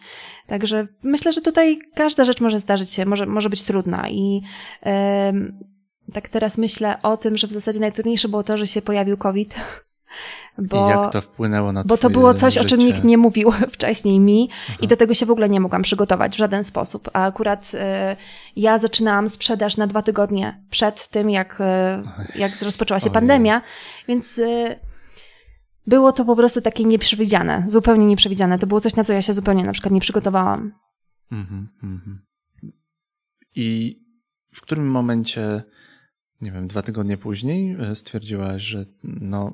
Także 0.46 0.86
myślę, 1.02 1.32
że 1.32 1.40
tutaj 1.40 1.78
każda 1.94 2.24
rzecz 2.24 2.40
może 2.40 2.58
zdarzyć 2.58 2.90
się, 2.90 3.06
może, 3.06 3.26
może 3.26 3.50
być 3.50 3.62
trudna. 3.62 4.08
I 4.10 4.42
yy, 4.86 4.92
tak 6.12 6.28
teraz 6.28 6.58
myślę 6.58 7.02
o 7.02 7.16
tym, 7.16 7.36
że 7.36 7.46
w 7.46 7.52
zasadzie 7.52 7.80
najtrudniejsze 7.80 8.28
było 8.28 8.42
to, 8.42 8.56
że 8.56 8.66
się 8.66 8.82
pojawił 8.82 9.16
COVID. 9.16 9.54
Bo, 10.58 10.86
I 10.86 10.90
jak 10.90 11.12
to 11.12 11.20
wpłynęło 11.20 11.72
na 11.72 11.84
Bo 11.84 11.96
to 11.96 12.10
było 12.10 12.34
coś, 12.34 12.54
życie? 12.54 12.66
o 12.66 12.68
czym 12.68 12.78
nikt 12.78 13.04
nie 13.04 13.18
mówił 13.18 13.52
wcześniej 13.74 14.20
mi 14.20 14.48
Aha. 14.68 14.78
i 14.80 14.88
do 14.88 14.96
tego 14.96 15.14
się 15.14 15.26
w 15.26 15.30
ogóle 15.30 15.48
nie 15.48 15.60
mogłam 15.60 15.82
przygotować 15.82 16.34
w 16.34 16.38
żaden 16.38 16.64
sposób. 16.64 17.10
A 17.12 17.24
akurat 17.24 17.72
y, 17.74 17.78
ja 18.56 18.78
zaczynałam 18.78 19.28
sprzedaż 19.28 19.76
na 19.76 19.86
dwa 19.86 20.02
tygodnie 20.02 20.62
przed 20.70 21.08
tym, 21.08 21.30
jak, 21.30 21.60
y, 22.34 22.38
jak 22.38 22.62
rozpoczęła 22.62 23.00
się 23.00 23.04
Ojej. 23.04 23.14
pandemia, 23.14 23.62
więc 24.08 24.38
y, 24.38 24.76
było 25.86 26.12
to 26.12 26.24
po 26.24 26.36
prostu 26.36 26.60
takie 26.60 26.84
nieprzewidziane, 26.84 27.64
zupełnie 27.66 28.06
nieprzewidziane. 28.06 28.58
To 28.58 28.66
było 28.66 28.80
coś, 28.80 28.96
na 28.96 29.04
co 29.04 29.12
ja 29.12 29.22
się 29.22 29.32
zupełnie 29.32 29.64
na 29.64 29.72
przykład 29.72 29.92
nie 29.92 30.00
przygotowałam. 30.00 30.72
Mhm, 31.32 31.68
mhm. 31.82 32.22
I 33.54 33.98
w 34.54 34.60
którym 34.60 34.90
momencie 34.90 35.62
nie 36.42 36.52
wiem, 36.52 36.68
dwa 36.68 36.82
tygodnie 36.82 37.16
później 37.16 37.76
e, 37.80 37.94
stwierdziłaś, 37.94 38.62
że 38.62 38.84
no, 39.04 39.52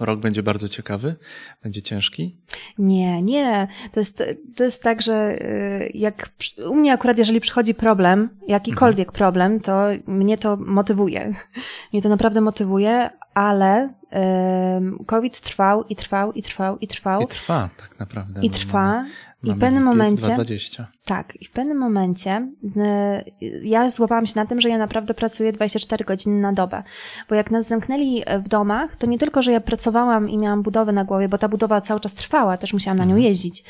rok 0.00 0.20
będzie 0.20 0.42
bardzo 0.42 0.68
ciekawy, 0.68 1.16
będzie 1.62 1.82
ciężki? 1.82 2.36
Nie, 2.78 3.22
nie. 3.22 3.68
To 3.92 4.00
jest, 4.00 4.22
to 4.56 4.64
jest 4.64 4.82
tak, 4.82 5.02
że 5.02 5.14
e, 5.14 5.86
jak 5.94 6.30
u 6.70 6.74
mnie 6.74 6.92
akurat, 6.92 7.18
jeżeli 7.18 7.40
przychodzi 7.40 7.74
problem, 7.74 8.28
jakikolwiek 8.48 9.08
mhm. 9.08 9.18
problem, 9.18 9.60
to 9.60 9.86
mnie 10.06 10.38
to 10.38 10.56
motywuje. 10.56 11.34
Mnie 11.92 12.02
to 12.02 12.08
naprawdę 12.08 12.40
motywuje, 12.40 13.10
ale 13.34 13.94
COVID 15.06 15.40
trwał 15.40 15.84
i 15.84 15.96
trwał 15.96 16.32
i 16.32 16.42
trwał 16.42 16.78
i 16.78 16.86
trwał. 16.86 17.22
I 17.22 17.26
trwa 17.26 17.68
tak 17.76 17.98
naprawdę. 17.98 18.40
I 18.42 18.50
trwa. 18.50 19.04
I 19.44 19.50
w 19.50 19.58
pewnym 19.58 19.82
momencie. 19.82 20.34
20. 20.34 20.86
Tak, 21.04 21.38
i 21.40 21.44
w 21.44 21.50
pewnym 21.50 21.78
momencie 21.78 22.48
ja 23.62 23.90
złapałam 23.90 24.26
się 24.26 24.32
na 24.36 24.46
tym, 24.46 24.60
że 24.60 24.68
ja 24.68 24.78
naprawdę 24.78 25.14
pracuję 25.14 25.52
24 25.52 26.04
godziny 26.04 26.40
na 26.40 26.52
dobę. 26.52 26.82
Bo 27.28 27.34
jak 27.34 27.50
nas 27.50 27.66
zamknęli 27.66 28.22
w 28.44 28.48
domach, 28.48 28.96
to 28.96 29.06
nie 29.06 29.18
tylko, 29.18 29.42
że 29.42 29.52
ja 29.52 29.60
pracowałam 29.60 30.30
i 30.30 30.38
miałam 30.38 30.62
budowę 30.62 30.92
na 30.92 31.04
głowie, 31.04 31.28
bo 31.28 31.38
ta 31.38 31.48
budowa 31.48 31.80
cały 31.80 32.00
czas 32.00 32.14
trwała, 32.14 32.56
też 32.56 32.72
musiałam 32.72 32.98
na 32.98 33.04
nią 33.04 33.14
mhm. 33.14 33.24
jeździć 33.28 33.64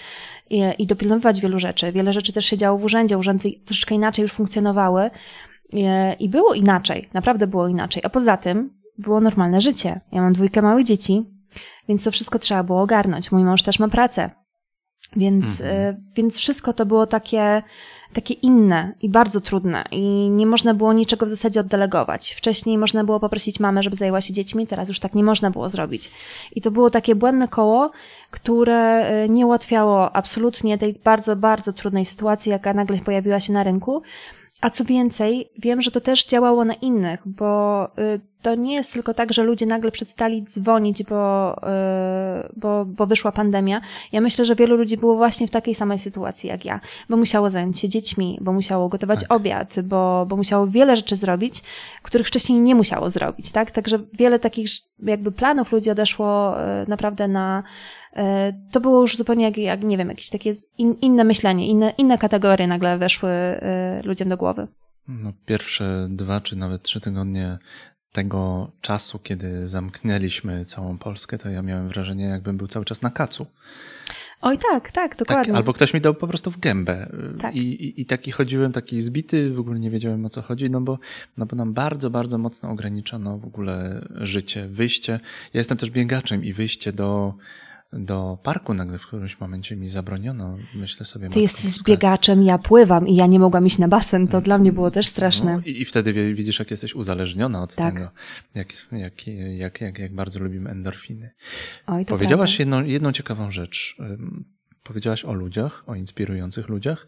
i, 0.51 0.63
i 0.79 0.87
dopilnowywać 0.87 1.41
wielu 1.41 1.59
rzeczy. 1.59 1.93
Wiele 1.93 2.13
rzeczy 2.13 2.33
też 2.33 2.47
się 2.47 2.57
działo 2.57 2.79
w 2.79 2.85
urzędzie, 2.85 3.19
urzędy 3.19 3.53
troszeczkę 3.65 3.95
inaczej 3.95 4.23
już 4.23 4.33
funkcjonowały. 4.33 5.11
I, 5.73 5.87
I 6.19 6.29
było 6.29 6.55
inaczej, 6.55 7.09
naprawdę 7.15 7.47
było 7.47 7.69
inaczej. 7.69 8.03
A 8.07 8.09
poza 8.09 8.37
tym 8.37 8.71
było 8.99 9.21
normalne 9.21 9.61
życie. 9.61 10.01
Ja 10.13 10.21
mam 10.21 10.33
dwójkę 10.33 10.63
małych 10.63 10.85
dzieci, 10.85 11.25
więc 11.89 12.05
to 12.05 12.11
wszystko 12.11 12.39
trzeba 12.39 12.63
było 12.63 12.81
ogarnąć. 12.83 13.33
Mój 13.33 13.45
mąż 13.45 13.63
też 13.63 13.79
ma 13.79 13.89
pracę. 13.89 14.31
Więc, 15.17 15.61
mhm. 15.61 15.95
Y, 15.95 15.97
więc 16.17 16.37
wszystko 16.37 16.73
to 16.73 16.87
było 16.87 17.07
takie, 17.07 17.63
takie 18.13 18.35
inne 18.35 18.93
i 19.03 19.09
bardzo 19.09 19.41
trudne 19.41 19.85
i 19.91 20.31
nie 20.31 20.47
można 20.47 20.75
było 20.75 20.93
niczego 20.93 21.27
w 21.27 21.29
zasadzie 21.29 21.61
oddelegować. 21.61 22.35
Wcześniej 22.35 22.79
można 22.79 23.05
było 23.05 23.21
poprosić 23.21 23.61
mamę, 23.61 23.83
żeby 23.83 23.97
zajęła 23.97 24.21
się 24.21 24.33
dziećmi, 24.33 24.67
teraz 24.67 24.89
już 24.89 25.01
tak 25.01 25.15
nie 25.15 25.25
można 25.25 25.51
było 25.51 25.69
zrobić. 25.69 26.11
I 26.53 26.61
to 26.61 26.71
było 26.71 26.91
takie 26.91 27.15
błędne 27.15 27.49
koło, 27.49 27.91
które 28.31 29.11
y, 29.25 29.29
nie 29.29 29.47
ułatwiało 29.47 30.17
absolutnie 30.17 30.79
tej 30.79 31.01
bardzo, 31.05 31.37
bardzo 31.37 31.73
trudnej 31.73 32.05
sytuacji, 32.05 32.51
jaka 32.51 32.75
nagle 32.75 32.99
pojawiła 32.99 33.41
się 33.41 33.53
na 33.53 33.65
rynku. 33.65 34.03
A 34.61 34.71
co 34.71 34.85
więcej, 34.85 35.51
wiem, 35.59 35.83
że 35.83 35.91
to 35.91 36.01
też 36.01 36.27
działało 36.27 36.65
na 36.65 36.75
innych, 36.75 37.21
bo 37.25 37.85
y, 37.87 38.21
to 38.43 38.55
nie 38.55 38.75
jest 38.75 38.93
tylko 38.93 39.15
tak, 39.15 39.33
że 39.33 39.43
ludzie 39.43 39.67
nagle 39.67 39.91
przestali 39.91 40.45
dzwonić, 40.45 41.03
bo, 41.03 41.53
y, 41.57 42.53
bo, 42.57 42.85
bo 42.85 43.07
wyszła 43.07 43.33
pandemia. 43.33 43.81
Ja 44.13 44.21
myślę, 44.21 44.45
że 44.45 44.55
wielu 44.55 44.77
ludzi 44.77 44.97
było 44.97 45.17
właśnie 45.17 45.49
w 45.49 45.51
takiej 45.51 45.75
samej 45.75 45.99
sytuacji 45.99 46.49
jak 46.49 46.65
ja, 46.65 46.81
bo 47.09 47.17
musiało 47.17 47.51
zająć 47.51 47.81
się 47.81 47.89
dziećmi, 47.89 48.39
bo 48.41 48.53
musiało 48.53 48.89
gotować 48.89 49.21
tak. 49.21 49.33
obiad, 49.33 49.75
bo, 49.81 50.27
bo 50.29 50.37
musiało 50.37 50.67
wiele 50.67 50.97
rzeczy 50.97 51.17
zrobić, 51.17 51.63
których 52.03 52.27
wcześniej 52.27 52.61
nie 52.61 52.75
musiało 52.75 53.11
zrobić, 53.11 53.53
tak? 53.53 53.71
Także 53.71 53.99
wiele 54.13 54.39
takich 54.39 54.71
jakby 55.03 55.33
planów 55.33 55.73
ludzi 55.73 55.91
odeszło 55.91 56.57
y, 56.83 56.89
naprawdę 56.89 57.29
na, 57.29 57.63
to 58.71 58.81
było 58.81 59.01
już 59.01 59.17
zupełnie 59.17 59.45
jak, 59.45 59.59
jak 59.59 59.85
nie 59.85 59.97
wiem, 59.99 60.09
jakieś 60.09 60.31
takie 60.31 60.53
in, 60.79 60.95
inne 61.01 61.25
myślenie, 61.25 61.67
inne, 61.67 61.91
inne 61.99 62.19
kategorie 62.19 62.67
nagle 62.67 62.99
weszły 62.99 63.31
e, 63.31 64.03
ludziom 64.05 64.29
do 64.29 64.37
głowy. 64.37 64.67
No, 65.09 65.33
pierwsze 65.47 66.09
dwa 66.11 66.41
czy 66.41 66.57
nawet 66.57 66.83
trzy 66.83 67.01
tygodnie 67.01 67.59
tego 68.13 68.71
czasu, 68.81 69.19
kiedy 69.19 69.67
zamknęliśmy 69.67 70.65
całą 70.65 70.99
Polskę, 70.99 71.39
to 71.39 71.49
ja 71.49 71.63
miałem 71.63 71.89
wrażenie, 71.89 72.25
jakbym 72.25 72.57
był 72.57 72.67
cały 72.67 72.85
czas 72.85 73.03
na 73.03 73.11
kacu. 73.11 73.47
Oj, 74.41 74.59
tak, 74.73 74.93
tak, 74.93 75.17
dokładnie. 75.17 75.45
Tak, 75.45 75.57
albo 75.57 75.73
ktoś 75.73 75.95
mi 75.95 76.01
dał 76.01 76.15
po 76.15 76.29
prostu 76.29 76.51
w 76.51 76.61
gębę. 76.61 77.13
Tak. 77.41 77.55
I, 77.55 77.59
i, 77.59 78.01
I 78.01 78.07
taki 78.07 78.33
chodziłem, 78.33 78.73
taki 78.73 79.03
zbity, 79.03 79.51
w 79.51 79.61
ogóle 79.61 79.79
nie 79.79 79.91
wiedziałem 79.91 80.25
o 80.25 80.29
co 80.29 80.43
chodzi, 80.43 80.71
no 80.71 80.81
bo, 80.81 80.99
no 81.37 81.47
bo 81.47 81.57
nam 81.57 81.75
bardzo, 81.75 82.11
bardzo 82.11 82.39
mocno 82.39 82.71
ograniczono 82.71 83.39
w 83.39 83.45
ogóle 83.45 84.07
życie, 84.11 84.69
wyjście. 84.69 85.13
Ja 85.55 85.59
jestem 85.59 85.79
też 85.79 85.91
biegaczem 85.91 86.45
i 86.45 86.53
wyjście 86.53 86.93
do 86.93 87.35
do 87.93 88.39
parku 88.43 88.75
nagle 88.75 88.99
w 88.99 89.07
którymś 89.07 89.41
momencie 89.41 89.77
mi 89.77 89.89
zabroniono. 89.89 90.59
Myślę 90.75 91.07
sobie. 91.07 91.29
Ty 91.29 91.41
jesteś 91.41 91.83
biegaczem, 91.83 92.43
ja 92.43 92.59
pływam 92.59 93.09
i 93.09 93.17
ja 93.17 93.27
nie 93.27 93.39
mogłam 93.39 93.67
iść 93.67 93.79
na 93.79 93.89
basen. 93.89 94.29
To 94.29 94.41
dla 94.41 94.59
mnie 94.59 94.73
było 94.73 94.91
też 94.91 95.07
straszne. 95.07 95.57
No, 95.57 95.63
i, 95.65 95.81
i, 95.81 95.85
wtedy 95.85 96.35
widzisz, 96.35 96.59
jak 96.59 96.71
jesteś 96.71 96.95
uzależniona 96.95 97.63
od 97.63 97.75
tak. 97.75 97.95
tego, 97.95 98.11
jak, 98.55 98.73
jak, 98.93 99.27
jak, 99.57 99.81
jak, 99.81 99.99
jak 99.99 100.15
bardzo 100.15 100.41
lubimy 100.41 100.71
endorfiny. 100.71 101.31
Oj, 101.87 102.05
Powiedziałaś 102.05 102.59
jedną, 102.59 102.85
jedną 102.85 103.13
ciekawą 103.13 103.51
rzecz. 103.51 103.97
Powiedziałaś 104.83 105.25
o 105.25 105.33
ludziach, 105.33 105.83
o 105.87 105.95
inspirujących 105.95 106.69
ludziach. 106.69 107.07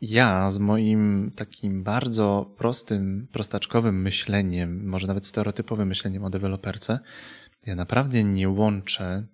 Ja 0.00 0.50
z 0.50 0.58
moim 0.58 1.32
takim 1.36 1.82
bardzo 1.82 2.54
prostym, 2.58 3.28
prostaczkowym 3.32 4.02
myśleniem, 4.02 4.86
może 4.86 5.06
nawet 5.06 5.26
stereotypowym 5.26 5.88
myśleniem 5.88 6.24
o 6.24 6.30
deweloperce, 6.30 6.98
ja 7.66 7.74
naprawdę 7.74 8.24
nie 8.24 8.48
łączę 8.48 9.26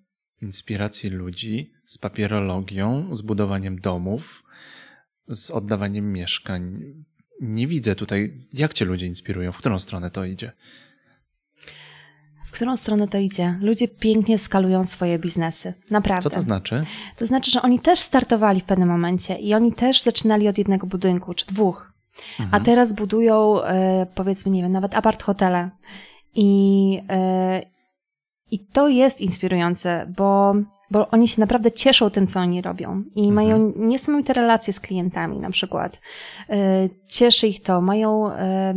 inspiracji 0.43 1.11
ludzi 1.11 1.73
z 1.87 1.99
papierologią, 1.99 3.17
z 3.17 3.23
budowaniem 3.23 3.81
domów, 3.81 4.45
z 5.29 5.51
oddawaniem 5.51 6.13
mieszkań. 6.13 6.81
Nie 7.41 7.67
widzę 7.67 7.95
tutaj, 7.95 8.49
jak 8.53 8.75
cię 8.75 8.85
ludzie 8.85 9.07
inspirują, 9.07 9.53
w 9.53 9.57
którą 9.57 9.79
stronę 9.79 10.11
to 10.11 10.25
idzie. 10.25 10.53
W 12.47 12.53
którą 12.53 12.77
stronę 12.77 13.09
to 13.09 13.19
idzie? 13.19 13.59
Ludzie 13.61 13.89
pięknie 13.89 14.39
skalują 14.39 14.85
swoje 14.85 15.19
biznesy. 15.19 15.75
Naprawdę. 15.91 16.31
Co 16.31 16.37
to 16.37 16.43
znaczy? 16.43 16.85
To 17.17 17.27
znaczy, 17.27 17.51
że 17.51 17.63
oni 17.63 17.81
też 17.81 17.99
startowali 17.99 18.61
w 18.61 18.65
pewnym 18.65 18.89
momencie 18.89 19.37
i 19.37 19.55
oni 19.55 19.73
też 19.73 20.03
zaczynali 20.03 20.49
od 20.49 20.59
jednego 20.59 20.87
budynku 20.87 21.35
czy 21.35 21.47
dwóch. 21.47 21.93
Mhm. 22.41 22.49
A 22.53 22.65
teraz 22.65 22.93
budują, 22.93 23.63
e, 23.63 24.07
powiedzmy, 24.15 24.53
nie 24.53 24.63
wiem, 24.63 24.73
nawet 24.73 24.97
apart 24.97 25.23
hotele. 25.23 25.71
I, 26.35 27.03
e, 27.11 27.63
i 28.51 28.59
to 28.59 28.89
jest 28.89 29.21
inspirujące, 29.21 30.07
bo, 30.17 30.55
bo 30.91 31.09
oni 31.11 31.29
się 31.29 31.41
naprawdę 31.41 31.73
cieszą 31.73 32.11
tym, 32.11 32.27
co 32.27 32.41
oni 32.41 32.63
robią 32.63 33.03
i 33.15 33.29
mhm. 33.29 33.35
mają 33.35 33.73
niesamowite 33.77 34.33
relacje 34.33 34.73
z 34.73 34.81
klientami 34.81 35.39
na 35.39 35.51
przykład. 35.51 36.01
E, 36.51 36.89
cieszy 37.09 37.47
ich 37.47 37.63
to, 37.63 37.81
mają, 37.81 38.33
e, 38.33 38.75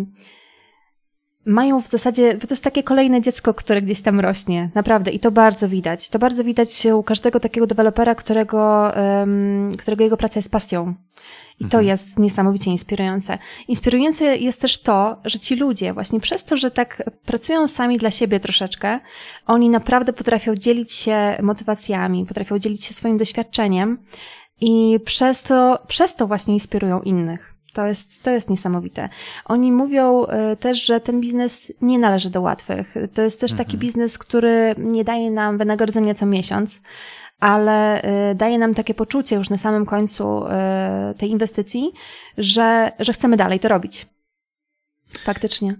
mają 1.45 1.81
w 1.81 1.87
zasadzie, 1.87 2.33
bo 2.33 2.47
to 2.47 2.53
jest 2.53 2.63
takie 2.63 2.83
kolejne 2.83 3.21
dziecko, 3.21 3.53
które 3.53 3.81
gdzieś 3.81 4.01
tam 4.01 4.19
rośnie, 4.19 4.69
naprawdę 4.75 5.11
i 5.11 5.19
to 5.19 5.31
bardzo 5.31 5.69
widać. 5.69 6.09
To 6.09 6.19
bardzo 6.19 6.43
widać 6.43 6.85
u 6.85 7.03
każdego 7.03 7.39
takiego 7.39 7.67
dewelopera, 7.67 8.15
którego, 8.15 8.91
um, 8.97 9.77
którego 9.77 10.03
jego 10.03 10.17
praca 10.17 10.37
jest 10.37 10.51
pasją. 10.51 10.93
I 11.59 11.63
to 11.63 11.77
mhm. 11.77 11.85
jest 11.85 12.19
niesamowicie 12.19 12.71
inspirujące. 12.71 13.37
Inspirujące 13.67 14.37
jest 14.37 14.61
też 14.61 14.81
to, 14.81 15.17
że 15.25 15.39
ci 15.39 15.55
ludzie, 15.55 15.93
właśnie 15.93 16.19
przez 16.19 16.43
to, 16.43 16.57
że 16.57 16.71
tak 16.71 17.03
pracują 17.25 17.67
sami 17.67 17.97
dla 17.97 18.11
siebie 18.11 18.39
troszeczkę, 18.39 18.99
oni 19.47 19.69
naprawdę 19.69 20.13
potrafią 20.13 20.55
dzielić 20.55 20.93
się 20.93 21.37
motywacjami, 21.41 22.25
potrafią 22.25 22.59
dzielić 22.59 22.83
się 22.83 22.93
swoim 22.93 23.17
doświadczeniem 23.17 23.97
i 24.61 24.99
przez 25.05 25.41
to, 25.41 25.79
przez 25.87 26.15
to 26.15 26.27
właśnie 26.27 26.53
inspirują 26.53 27.01
innych. 27.01 27.52
To 27.73 27.87
jest, 27.87 28.23
to 28.23 28.31
jest 28.31 28.49
niesamowite. 28.49 29.09
Oni 29.45 29.71
mówią 29.71 30.25
e, 30.25 30.55
też, 30.55 30.85
że 30.85 30.99
ten 30.99 31.21
biznes 31.21 31.71
nie 31.81 31.99
należy 31.99 32.29
do 32.29 32.41
łatwych. 32.41 32.95
To 33.13 33.21
jest 33.21 33.39
też 33.39 33.51
taki 33.51 33.75
mhm. 33.75 33.79
biznes, 33.79 34.17
który 34.17 34.75
nie 34.77 35.03
daje 35.03 35.31
nam 35.31 35.57
wynagrodzenia 35.57 36.13
co 36.13 36.25
miesiąc, 36.25 36.81
ale 37.39 38.01
e, 38.01 38.35
daje 38.35 38.57
nam 38.57 38.73
takie 38.73 38.93
poczucie 38.93 39.35
już 39.35 39.49
na 39.49 39.57
samym 39.57 39.85
końcu 39.85 40.47
e, 40.47 41.13
tej 41.17 41.29
inwestycji, 41.29 41.91
że, 42.37 42.91
że 42.99 43.13
chcemy 43.13 43.37
dalej 43.37 43.59
to 43.59 43.67
robić. 43.67 44.07
Faktycznie. 45.17 45.75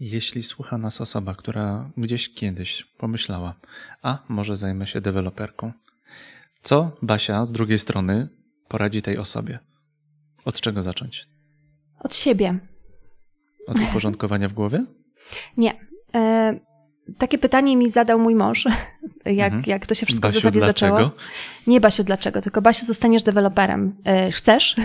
Jeśli 0.00 0.42
słucha 0.42 0.78
nas 0.78 1.00
osoba, 1.00 1.34
która 1.34 1.90
gdzieś 1.96 2.34
kiedyś 2.34 2.84
pomyślała, 2.98 3.54
a 4.02 4.18
może 4.28 4.56
zajmę 4.56 4.86
się 4.86 5.00
deweloperką, 5.00 5.72
co 6.62 6.96
Basia 7.02 7.44
z 7.44 7.52
drugiej 7.52 7.78
strony 7.78 8.28
poradzi 8.68 9.02
tej 9.02 9.18
osobie? 9.18 9.58
Od 10.44 10.60
czego 10.60 10.82
zacząć? 10.82 11.26
Od 12.00 12.16
siebie. 12.16 12.58
Od 13.66 13.80
uporządkowania 13.80 14.48
w 14.48 14.52
głowie? 14.52 14.84
Nie. 15.56 15.74
E, 16.14 16.54
takie 17.18 17.38
pytanie 17.38 17.76
mi 17.76 17.90
zadał 17.90 18.18
mój 18.18 18.34
mąż, 18.34 18.64
jak, 19.24 19.52
mhm. 19.52 19.62
jak 19.66 19.86
to 19.86 19.94
się 19.94 20.06
wszystko 20.06 20.28
Basiu, 20.28 20.40
w 20.40 20.42
zasadzie 20.42 20.60
dlaczego? 20.60 20.96
zaczęło. 20.96 21.10
Nie 21.66 21.80
Basiu, 21.80 22.04
dlaczego, 22.04 22.40
tylko 22.40 22.62
Basiu, 22.62 22.86
zostaniesz 22.86 23.22
deweloperem. 23.22 23.96
E, 24.04 24.32
chcesz? 24.32 24.76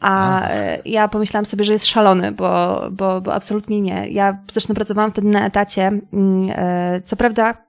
A, 0.00 0.48
e, 0.48 0.78
ja 0.84 1.08
pomyślałam 1.08 1.46
sobie, 1.46 1.64
że 1.64 1.72
jest 1.72 1.86
szalony, 1.86 2.32
bo, 2.32 2.80
bo, 2.90 3.20
bo 3.20 3.34
absolutnie 3.34 3.80
nie. 3.80 4.08
Ja 4.08 4.38
zresztą 4.52 4.74
pracowałam 4.74 5.12
wtedy 5.12 5.28
na 5.28 5.46
etacie. 5.46 6.00
E, 6.48 7.00
co 7.04 7.16
prawda, 7.16 7.64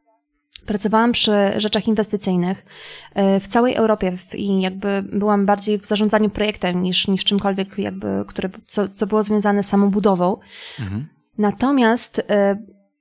Pracowałam 0.65 1.11
przy 1.11 1.31
rzeczach 1.57 1.87
inwestycyjnych 1.87 2.65
e, 3.13 3.39
w 3.39 3.47
całej 3.47 3.75
Europie 3.75 4.17
i 4.33 4.61
jakby 4.61 5.03
byłam 5.13 5.45
bardziej 5.45 5.79
w 5.79 5.85
zarządzaniu 5.85 6.29
projektem 6.29 6.81
niż, 6.81 7.07
niż 7.07 7.23
czymkolwiek, 7.23 7.77
jakby, 7.77 8.07
które, 8.27 8.49
co, 8.67 8.89
co 8.89 9.07
było 9.07 9.23
związane 9.23 9.63
z 9.63 9.67
samą 9.67 9.89
budową. 9.89 10.37
Mhm. 10.79 11.07
Natomiast 11.37 12.21
e, 12.29 12.57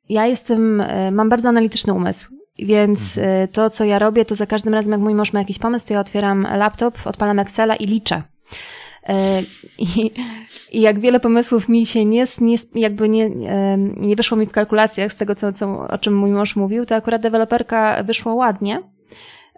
ja 0.09 0.26
jestem, 0.26 0.80
e, 0.80 1.11
mam 1.11 1.28
bardzo 1.28 1.49
analityczny 1.49 1.92
umysł. 1.92 2.35
Więc 2.59 3.18
mhm. 3.18 3.49
to, 3.49 3.71
co 3.71 3.85
ja 3.85 3.99
robię, 3.99 4.25
to 4.25 4.35
za 4.35 4.47
każdym 4.47 4.75
razem, 4.75 4.92
jak 4.92 5.00
mój 5.00 5.14
mąż 5.14 5.33
ma 5.33 5.38
jakiś 5.38 5.59
pomysł, 5.59 5.87
to 5.87 5.94
ja 5.94 6.00
otwieram 6.00 6.47
laptop, 6.56 6.99
odpalam 7.04 7.38
Excela 7.38 7.76
i 7.76 7.87
liczę. 7.87 8.23
E, 9.08 9.42
I, 9.78 10.11
I, 10.73 10.80
jak 10.80 10.99
wiele 10.99 11.20
pomysłów 11.20 11.68
mi 11.68 11.87
się 11.87 12.04
nie, 12.04 12.25
nie 12.40 12.56
jakby 12.75 13.08
nie, 13.08 13.30
nie 13.96 14.16
wyszło 14.16 14.37
mi 14.37 14.46
w 14.46 14.52
kalkulacjach 14.52 15.12
z 15.12 15.16
tego, 15.16 15.34
co, 15.34 15.52
co, 15.52 15.88
o 15.88 15.99
czym 15.99 16.16
mój 16.16 16.30
mąż 16.30 16.56
mówił, 16.56 16.87
to 16.87 16.94
akurat 16.94 17.23
deweloperka 17.23 18.02
wyszło 18.02 18.34
ładnie 18.34 18.82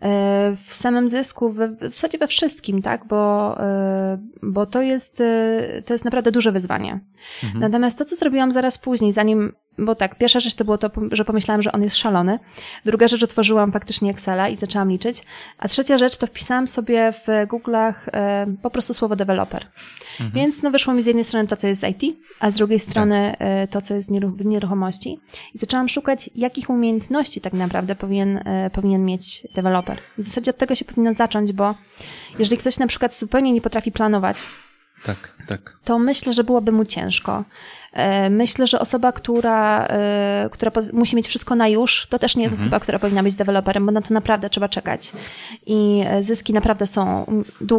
e, 0.03 0.57
w 0.65 0.75
samym 0.75 1.09
zysku, 1.09 1.51
w, 1.51 1.59
w 1.59 1.81
zasadzie 1.81 2.19
we 2.19 2.27
wszystkim, 2.27 2.83
tak, 2.83 3.07
bo, 3.07 3.55
e, 3.61 4.19
bo 4.43 4.67
to 4.67 4.83
jest, 4.83 5.23
to 5.85 5.95
jest 5.95 6.05
naprawdę 6.05 6.33
duże 6.33 6.53
wyzwanie. 6.53 7.01
Mhm. 7.45 7.61
Natomiast 7.61 7.99
to, 7.99 8.05
co 8.05 8.17
zrobiłam 8.17 8.53
zaraz 8.53 8.79
później, 8.79 9.13
zanim 9.13 9.53
bo 9.79 9.95
tak, 9.95 10.19
pierwsza 10.19 10.41
rzecz 10.41 10.55
to 10.55 10.65
było 10.65 10.79
to, 10.79 10.91
że 11.13 11.25
pomyślałam, 11.25 11.63
że 11.63 11.73
on 11.73 11.83
jest 11.83 11.97
szalony. 11.97 12.39
Druga 12.85 13.09
rzecz, 13.09 13.23
otworzyłam 13.23 13.73
faktycznie 13.73 14.11
Excela 14.11 14.49
i 14.49 14.57
zaczęłam 14.57 14.91
liczyć. 14.91 15.23
A 15.59 15.69
trzecia 15.69 15.99
rzecz, 15.99 16.17
to 16.17 16.27
wpisałam 16.27 16.69
sobie 16.69 17.13
w 17.13 17.27
Google'ach 17.27 17.95
e, 18.13 18.47
po 18.63 18.71
prostu 18.71 18.95
słowo 18.95 19.17
developer. 19.17 19.67
Mhm. 20.21 20.31
Więc 20.31 20.63
no 20.63 20.71
wyszło 20.71 20.95
mi 20.95 21.03
z 21.03 21.07
jednej 21.07 21.25
strony 21.25 21.49
to, 21.49 21.57
co 21.57 21.67
jest 21.67 21.81
z 21.81 21.85
IT, 21.85 22.17
a 22.41 22.51
z 22.51 22.55
drugiej 22.55 22.79
strony 22.79 23.35
tak. 23.39 23.49
e, 23.49 23.69
to, 23.69 23.81
co 23.81 23.95
jest 23.95 24.11
w 24.13 24.45
nieruchomości. 24.47 25.21
I 25.55 25.59
zaczęłam 25.59 25.89
szukać, 25.89 26.31
jakich 26.35 26.71
umiejętności 26.71 27.41
tak 27.41 27.53
naprawdę 27.53 27.95
powinien, 27.97 28.37
e, 28.45 28.71
powinien 28.71 29.05
mieć 29.05 29.47
deweloper. 29.55 29.99
W 30.19 30.23
zasadzie 30.23 30.51
od 30.51 30.59
tego 30.59 30.75
się 30.75 30.85
powinno 30.85 31.13
zacząć, 31.13 31.53
bo 31.53 31.75
jeżeli 32.39 32.57
ktoś 32.57 32.79
na 32.79 32.87
przykład 32.87 33.17
zupełnie 33.17 33.53
nie 33.53 33.61
potrafi 33.61 33.93
planować, 33.93 34.47
tak, 35.07 35.33
tak. 35.47 35.77
To 35.85 35.99
myślę, 35.99 36.33
że 36.33 36.45
byłoby 36.45 36.73
mu 36.73 36.85
ciężko. 36.85 37.45
E, 37.93 38.31
myślę, 38.31 38.67
że 38.67 38.81
osoba, 38.81 39.13
która, 39.13 39.87
e, 39.87 40.49
która 40.53 40.73
musi 40.93 41.17
mieć 41.17 41.29
wszystko 41.29 41.55
na 41.55 41.69
już, 41.69 42.07
to 42.11 42.19
też 42.19 42.37
nie 42.37 42.43
jest 42.43 42.53
mhm. 42.53 42.67
osoba, 42.67 42.81
która 42.81 42.99
powinna 42.99 43.23
być 43.23 43.35
deweloperem, 43.35 43.87
bo 43.87 43.93
na 43.93 44.03
to 44.03 44.15
naprawdę 44.15 44.51
trzeba 44.51 44.69
czekać. 44.69 45.13
I 45.67 46.05
e, 46.07 46.23
zyski 46.23 46.53
naprawdę 46.53 46.87
są 46.87 47.27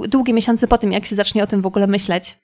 długie 0.07 0.33
miesiące 0.33 0.67
po 0.67 0.77
tym, 0.77 0.91
jak 0.91 1.05
się 1.05 1.15
zacznie 1.15 1.43
o 1.43 1.47
tym 1.47 1.61
w 1.61 1.65
ogóle 1.65 1.87
myśleć. 1.87 2.37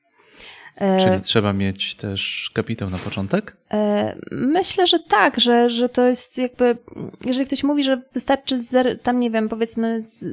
E, 0.84 1.00
Czyli 1.00 1.22
trzeba 1.22 1.54
mieć 1.54 1.96
też 1.96 2.52
kapitał 2.54 2.89
na 2.89 2.98
początek? 2.98 3.58
E, 3.74 4.15
myślę, 4.32 4.88
że 4.88 5.00
tak, 5.00 5.39
że, 5.39 5.69
że 5.69 5.89
to 5.89 6.08
jest 6.08 6.38
jakby, 6.38 6.78
jeżeli 7.26 7.46
ktoś 7.46 7.63
mówi, 7.63 7.84
że 7.84 8.02
wystarczy 8.13 8.60
zer, 8.60 9.00
tam 9.04 9.19
nie 9.19 9.32
wiem, 9.32 9.50
powiedzmy, 9.50 10.02
z, 10.02 10.26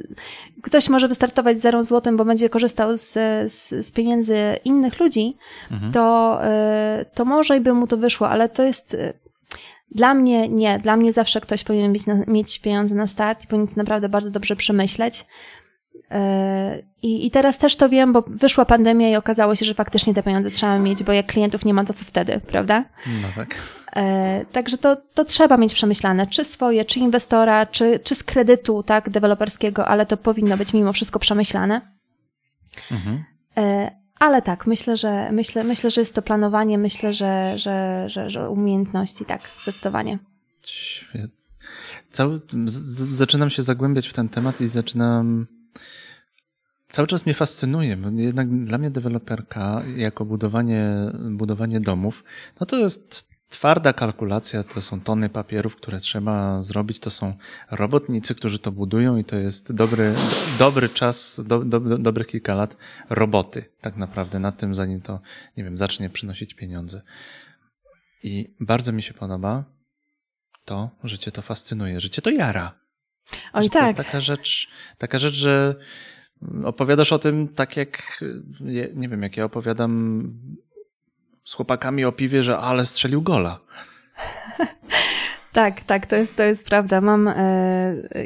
ktoś 0.61 0.89
może 0.89 1.07
wystartować 1.07 1.57
z 1.57 1.61
zerą 1.61 1.83
złotym, 1.83 2.17
bo 2.17 2.25
będzie 2.25 2.49
korzystał 2.49 2.97
z, 2.97 3.11
z, 3.51 3.85
z 3.85 3.91
pieniędzy 3.91 4.37
innych 4.65 4.99
ludzi, 4.99 5.37
mhm. 5.71 5.91
to, 5.91 6.37
e, 6.43 7.05
to 7.13 7.25
może 7.25 7.57
i 7.57 7.61
by 7.61 7.73
mu 7.73 7.87
to 7.87 7.97
wyszło, 7.97 8.29
ale 8.29 8.49
to 8.49 8.63
jest 8.63 8.97
dla 9.91 10.13
mnie 10.13 10.49
nie. 10.49 10.79
Dla 10.79 10.97
mnie 10.97 11.13
zawsze 11.13 11.41
ktoś 11.41 11.63
powinien 11.63 11.91
mieć, 11.91 12.03
mieć 12.27 12.59
pieniądze 12.59 12.95
na 12.95 13.07
start 13.07 13.43
i 13.43 13.47
powinien 13.47 13.67
to 13.67 13.73
naprawdę 13.77 14.09
bardzo 14.09 14.31
dobrze 14.31 14.55
przemyśleć. 14.55 15.25
I, 17.01 17.25
I 17.25 17.31
teraz 17.31 17.57
też 17.57 17.75
to 17.75 17.89
wiem, 17.89 18.13
bo 18.13 18.23
wyszła 18.27 18.65
pandemia 18.65 19.09
i 19.09 19.15
okazało 19.15 19.55
się, 19.55 19.65
że 19.65 19.73
faktycznie 19.73 20.13
te 20.13 20.23
pieniądze 20.23 20.51
trzeba 20.51 20.79
mieć, 20.79 21.03
bo 21.03 21.11
jak 21.11 21.25
klientów 21.25 21.65
nie 21.65 21.73
ma, 21.73 21.85
to 21.85 21.93
co 21.93 22.05
wtedy, 22.05 22.41
prawda? 22.47 22.85
No 23.21 23.27
tak. 23.35 23.55
E, 23.95 24.45
także 24.51 24.77
to, 24.77 24.97
to 25.13 25.25
trzeba 25.25 25.57
mieć 25.57 25.73
przemyślane, 25.73 26.27
czy 26.27 26.45
swoje, 26.45 26.85
czy 26.85 26.99
inwestora, 26.99 27.65
czy, 27.65 27.99
czy 27.99 28.15
z 28.15 28.23
kredytu, 28.23 28.83
tak, 28.83 29.09
deweloperskiego, 29.09 29.87
ale 29.87 30.05
to 30.05 30.17
powinno 30.17 30.57
być 30.57 30.73
mimo 30.73 30.93
wszystko 30.93 31.19
przemyślane. 31.19 31.81
Mhm. 32.91 33.23
E, 33.57 33.91
ale 34.19 34.41
tak, 34.41 34.67
myślę, 34.67 34.97
że 34.97 35.31
myślę, 35.31 35.63
myślę, 35.63 35.91
że 35.91 36.01
jest 36.01 36.15
to 36.15 36.21
planowanie, 36.21 36.77
myślę, 36.77 37.13
że, 37.13 37.53
że, 37.59 38.05
że, 38.09 38.29
że 38.29 38.49
umiejętności, 38.49 39.25
tak, 39.25 39.41
zdecydowanie. 39.63 40.19
Świetnie. 40.65 41.27
Cały, 42.11 42.41
z, 42.65 42.75
zaczynam 43.15 43.49
się 43.49 43.63
zagłębiać 43.63 44.07
w 44.07 44.13
ten 44.13 44.29
temat 44.29 44.61
i 44.61 44.67
zaczynam 44.67 45.47
cały 46.87 47.07
czas 47.07 47.25
mnie 47.25 47.33
fascynuje, 47.33 47.97
jednak 48.15 48.65
dla 48.65 48.77
mnie 48.77 48.91
deweloperka 48.91 49.83
jako 49.95 50.25
budowanie, 50.25 51.11
budowanie 51.13 51.79
domów, 51.79 52.23
no 52.59 52.65
to 52.65 52.75
jest 52.75 53.31
twarda 53.51 53.93
kalkulacja, 53.93 54.63
to 54.63 54.81
są 54.81 55.01
tony 55.01 55.29
papierów, 55.29 55.75
które 55.75 55.99
trzeba 55.99 56.63
zrobić, 56.63 56.99
to 56.99 57.09
są 57.09 57.33
robotnicy, 57.71 58.35
którzy 58.35 58.59
to 58.59 58.71
budują 58.71 59.17
i 59.17 59.23
to 59.23 59.35
jest 59.35 59.73
dobry, 59.73 60.13
dobry 60.59 60.89
czas, 60.89 61.41
do, 61.45 61.59
do, 61.59 61.79
dobrych 61.79 62.27
kilka 62.27 62.55
lat 62.55 62.77
roboty 63.09 63.65
tak 63.81 63.97
naprawdę 63.97 64.39
nad 64.39 64.57
tym, 64.57 64.75
zanim 64.75 65.01
to, 65.01 65.19
nie 65.57 65.63
wiem, 65.63 65.77
zacznie 65.77 66.09
przynosić 66.09 66.53
pieniądze. 66.53 67.01
I 68.23 68.55
bardzo 68.59 68.91
mi 68.91 69.01
się 69.01 69.13
podoba 69.13 69.63
to, 70.65 70.89
że 71.03 71.17
cię 71.17 71.31
to 71.31 71.41
fascynuje, 71.41 71.99
że 71.99 72.09
cię 72.09 72.21
to 72.21 72.29
jara. 72.29 72.80
Oj, 73.53 73.69
tak. 73.69 73.81
To 73.81 73.85
jest 73.85 73.97
tak. 73.97 74.05
taka 74.05 74.21
rzecz, 74.21 74.69
taka 74.97 75.19
rzecz, 75.19 75.33
że 75.33 75.75
opowiadasz 76.63 77.13
o 77.13 77.19
tym 77.19 77.47
tak 77.47 77.77
jak, 77.77 78.23
nie 78.95 79.09
wiem, 79.09 79.21
jak 79.23 79.37
ja 79.37 79.45
opowiadam 79.45 80.23
z 81.45 81.53
chłopakami 81.53 82.05
o 82.05 82.11
piwie, 82.11 82.43
że 82.43 82.57
ale 82.57 82.85
strzelił 82.85 83.21
gola. 83.21 83.59
Tak, 85.51 85.81
tak, 85.81 86.05
to 86.05 86.15
jest, 86.15 86.35
to 86.35 86.43
jest 86.43 86.69
prawda. 86.69 87.01
Mam, 87.01 87.27
e, 87.27 87.35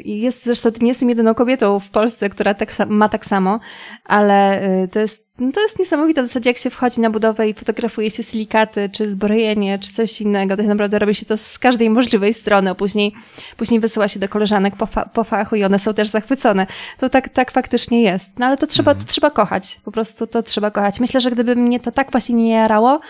jest 0.04 0.44
zresztą, 0.44 0.70
nie 0.80 0.88
jestem 0.88 1.08
jedyną 1.08 1.34
kobietą 1.34 1.80
w 1.80 1.90
Polsce, 1.90 2.30
która 2.30 2.54
tak, 2.54 2.70
ma 2.88 3.08
tak 3.08 3.26
samo, 3.26 3.60
ale 4.04 4.60
e, 4.60 4.88
to 4.88 4.98
jest 4.98 5.25
no 5.38 5.52
to 5.52 5.60
jest 5.60 5.78
niesamowite 5.78 6.22
w 6.22 6.26
zasadzie, 6.26 6.50
jak 6.50 6.58
się 6.58 6.70
wchodzi 6.70 7.00
na 7.00 7.10
budowę 7.10 7.48
i 7.48 7.54
fotografuje 7.54 8.10
się 8.10 8.22
silikaty, 8.22 8.90
czy 8.92 9.08
zbrojenie, 9.08 9.78
czy 9.78 9.92
coś 9.92 10.20
innego, 10.20 10.56
to 10.56 10.62
się 10.62 10.68
naprawdę 10.68 10.98
robi 10.98 11.14
się 11.14 11.26
to 11.26 11.36
z 11.36 11.58
każdej 11.58 11.90
możliwej 11.90 12.34
strony, 12.34 12.70
a 12.70 12.74
później, 12.74 13.12
później 13.56 13.80
wysyła 13.80 14.08
się 14.08 14.20
do 14.20 14.28
koleżanek 14.28 14.76
po, 14.76 14.86
fa 14.86 15.04
po 15.04 15.24
fachu 15.24 15.56
i 15.56 15.64
one 15.64 15.78
są 15.78 15.94
też 15.94 16.08
zachwycone. 16.08 16.66
To 16.98 17.08
tak, 17.08 17.28
tak 17.28 17.50
faktycznie 17.50 18.02
jest. 18.02 18.38
No 18.38 18.46
ale 18.46 18.56
to 18.56 18.66
trzeba, 18.66 18.90
mhm. 18.90 19.06
to 19.06 19.12
trzeba 19.12 19.30
kochać, 19.30 19.80
po 19.84 19.92
prostu 19.92 20.26
to 20.26 20.42
trzeba 20.42 20.70
kochać. 20.70 21.00
Myślę, 21.00 21.20
że 21.20 21.30
gdyby 21.30 21.56
mnie 21.56 21.80
to 21.80 21.92
tak 21.92 22.10
właśnie 22.10 22.34
nie 22.34 22.50
jarało, 22.50 23.00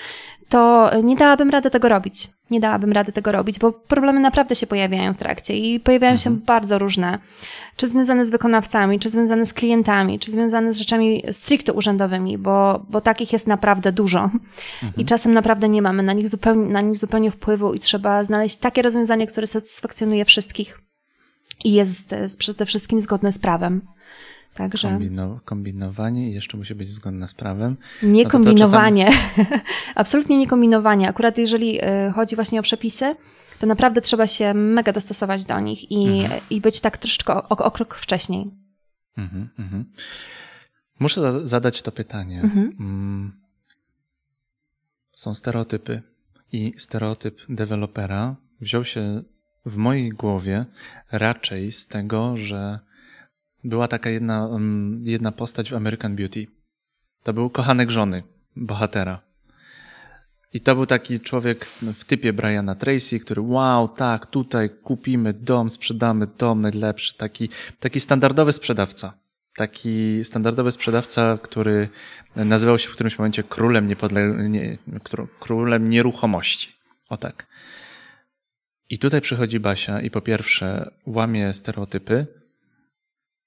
to 0.49 0.91
nie 1.03 1.17
dałabym 1.17 1.51
rady 1.51 1.71
tego 1.71 1.89
robić. 1.89 2.29
Nie 2.51 2.61
dałabym 2.61 2.93
rady 2.93 3.13
tego 3.13 3.33
robić, 3.33 3.59
bo 3.59 3.73
problemy 3.73 4.21
naprawdę 4.21 4.55
się 4.55 4.67
pojawiają 4.67 5.15
w 5.15 5.17
trakcie 5.17 5.57
i 5.57 5.81
pojawiają 5.81 6.13
mhm. 6.13 6.37
się 6.37 6.41
bardzo 6.41 6.79
różne. 6.79 7.19
Czy 7.77 7.89
związane 7.89 8.25
z 8.25 8.31
wykonawcami, 8.31 8.99
czy 8.99 9.11
związane 9.11 9.47
z 9.47 9.53
klientami, 9.53 10.19
czy 10.19 10.31
związane 10.31 10.73
z 10.73 10.79
rzeczami 10.79 11.23
stricte 11.33 11.73
urzędowymi, 11.73 12.39
bo, 12.39 12.87
bo 12.89 13.01
takich 13.01 13.33
jest 13.33 13.47
naprawdę 13.47 13.93
dużo. 13.93 14.21
Mhm. 14.23 14.93
I 14.97 15.05
czasem 15.05 15.33
naprawdę 15.33 15.69
nie 15.69 15.83
mamy 15.83 16.03
na 16.03 16.13
nich, 16.13 16.29
zupełnie, 16.29 16.73
na 16.73 16.81
nich 16.81 16.97
zupełnie 16.97 17.31
wpływu 17.31 17.75
i 17.75 17.79
trzeba 17.81 18.25
znaleźć 18.25 18.57
takie 18.57 18.83
rozwiązanie, 18.83 19.27
które 19.27 19.47
satysfakcjonuje 19.47 20.25
wszystkich 20.25 20.81
i 21.65 21.73
jest 21.73 22.15
przede 22.39 22.67
wszystkim 22.67 23.01
zgodne 23.01 23.33
z 23.33 23.39
prawem. 23.39 23.83
Także... 24.57 24.89
Kombino, 24.89 25.41
kombinowanie 25.45 26.31
i 26.31 26.35
jeszcze 26.35 26.57
musi 26.57 26.75
być 26.75 26.93
zgodne 26.93 27.29
z 27.29 27.35
prawem. 27.35 27.77
Nie 28.03 28.25
no 28.25 28.31
kombinowanie. 28.31 29.07
Czasami... 29.07 29.61
Absolutnie 29.95 30.37
nie 30.37 30.47
kombinowanie. 30.47 31.09
Akurat 31.09 31.39
jeżeli 31.39 31.79
e, 31.83 32.13
chodzi 32.15 32.37
właśnie 32.37 32.61
o 32.61 32.63
przepisy, 32.63 33.17
to 33.59 33.67
naprawdę 33.67 34.01
trzeba 34.01 34.27
się 34.27 34.55
mega 34.55 34.93
dostosować 34.93 35.45
do 35.45 35.61
nich 35.61 35.91
i, 35.91 36.21
mhm. 36.23 36.41
i 36.51 36.61
być 36.61 36.81
tak 36.81 36.99
troszeczkę 36.99 37.35
o, 37.35 37.49
o, 37.49 37.71
krok 37.71 37.95
wcześniej. 37.95 38.51
Mhm, 39.17 39.49
mhm. 39.59 39.85
Muszę 41.01 41.47
zadać 41.47 41.83
to 41.83 41.93
pytanie. 41.93 42.41
Mhm. 42.41 42.77
Mm. 42.81 43.33
Są 45.15 45.35
stereotypy 45.35 46.03
i 46.53 46.75
stereotyp 46.79 47.41
dewelopera 47.49 48.37
wziął 48.61 48.85
się 48.85 49.23
w 49.67 49.77
mojej 49.77 50.11
głowie 50.11 50.67
raczej 51.13 51.73
z 51.73 51.87
tego, 51.87 52.37
że 52.37 52.86
była 53.65 53.89
taka 53.89 54.11
jedna, 54.11 54.47
mm, 54.47 55.03
jedna 55.07 55.33
postać 55.33 55.71
w 55.71 55.75
American 55.75 56.17
Beauty. 56.17 56.47
To 57.23 57.33
był 57.33 57.51
kochanek 57.51 57.91
żony 57.91 58.23
bohatera. 58.57 59.27
I 60.53 60.61
to 60.61 60.75
był 60.75 60.87
taki 60.87 61.21
człowiek 61.21 61.65
w 61.95 62.05
typie 62.05 62.33
Briana 62.33 62.75
Tracy, 62.75 63.21
który 63.21 63.43
wow, 63.43 63.89
tak, 63.89 64.27
tutaj 64.27 64.71
kupimy 64.83 65.33
dom, 65.33 65.71
sprzedamy 65.71 66.27
dom 66.39 66.61
najlepszy. 66.61 67.17
Taki, 67.17 67.49
taki 67.81 68.01
standardowy 68.01 68.53
sprzedawca. 68.53 69.19
Taki 69.57 70.25
standardowy 70.25 70.73
sprzedawca, 70.73 71.39
który 71.43 71.89
nazywał 72.37 72.79
się 72.79 72.89
w 72.89 72.93
którymś 72.93 73.19
momencie 73.19 73.43
królem, 73.43 73.89
niepodle... 73.89 74.49
nie, 74.49 74.79
królem 75.41 75.91
nieruchomości. 75.91 76.73
O 77.09 77.17
tak. 77.17 77.47
I 78.91 78.99
tutaj 78.99 79.21
przychodzi 79.21 79.61
Basia 79.61 80.01
i 80.01 80.11
po 80.11 80.21
pierwsze 80.21 80.91
łamie 81.07 81.53
stereotypy, 81.53 82.27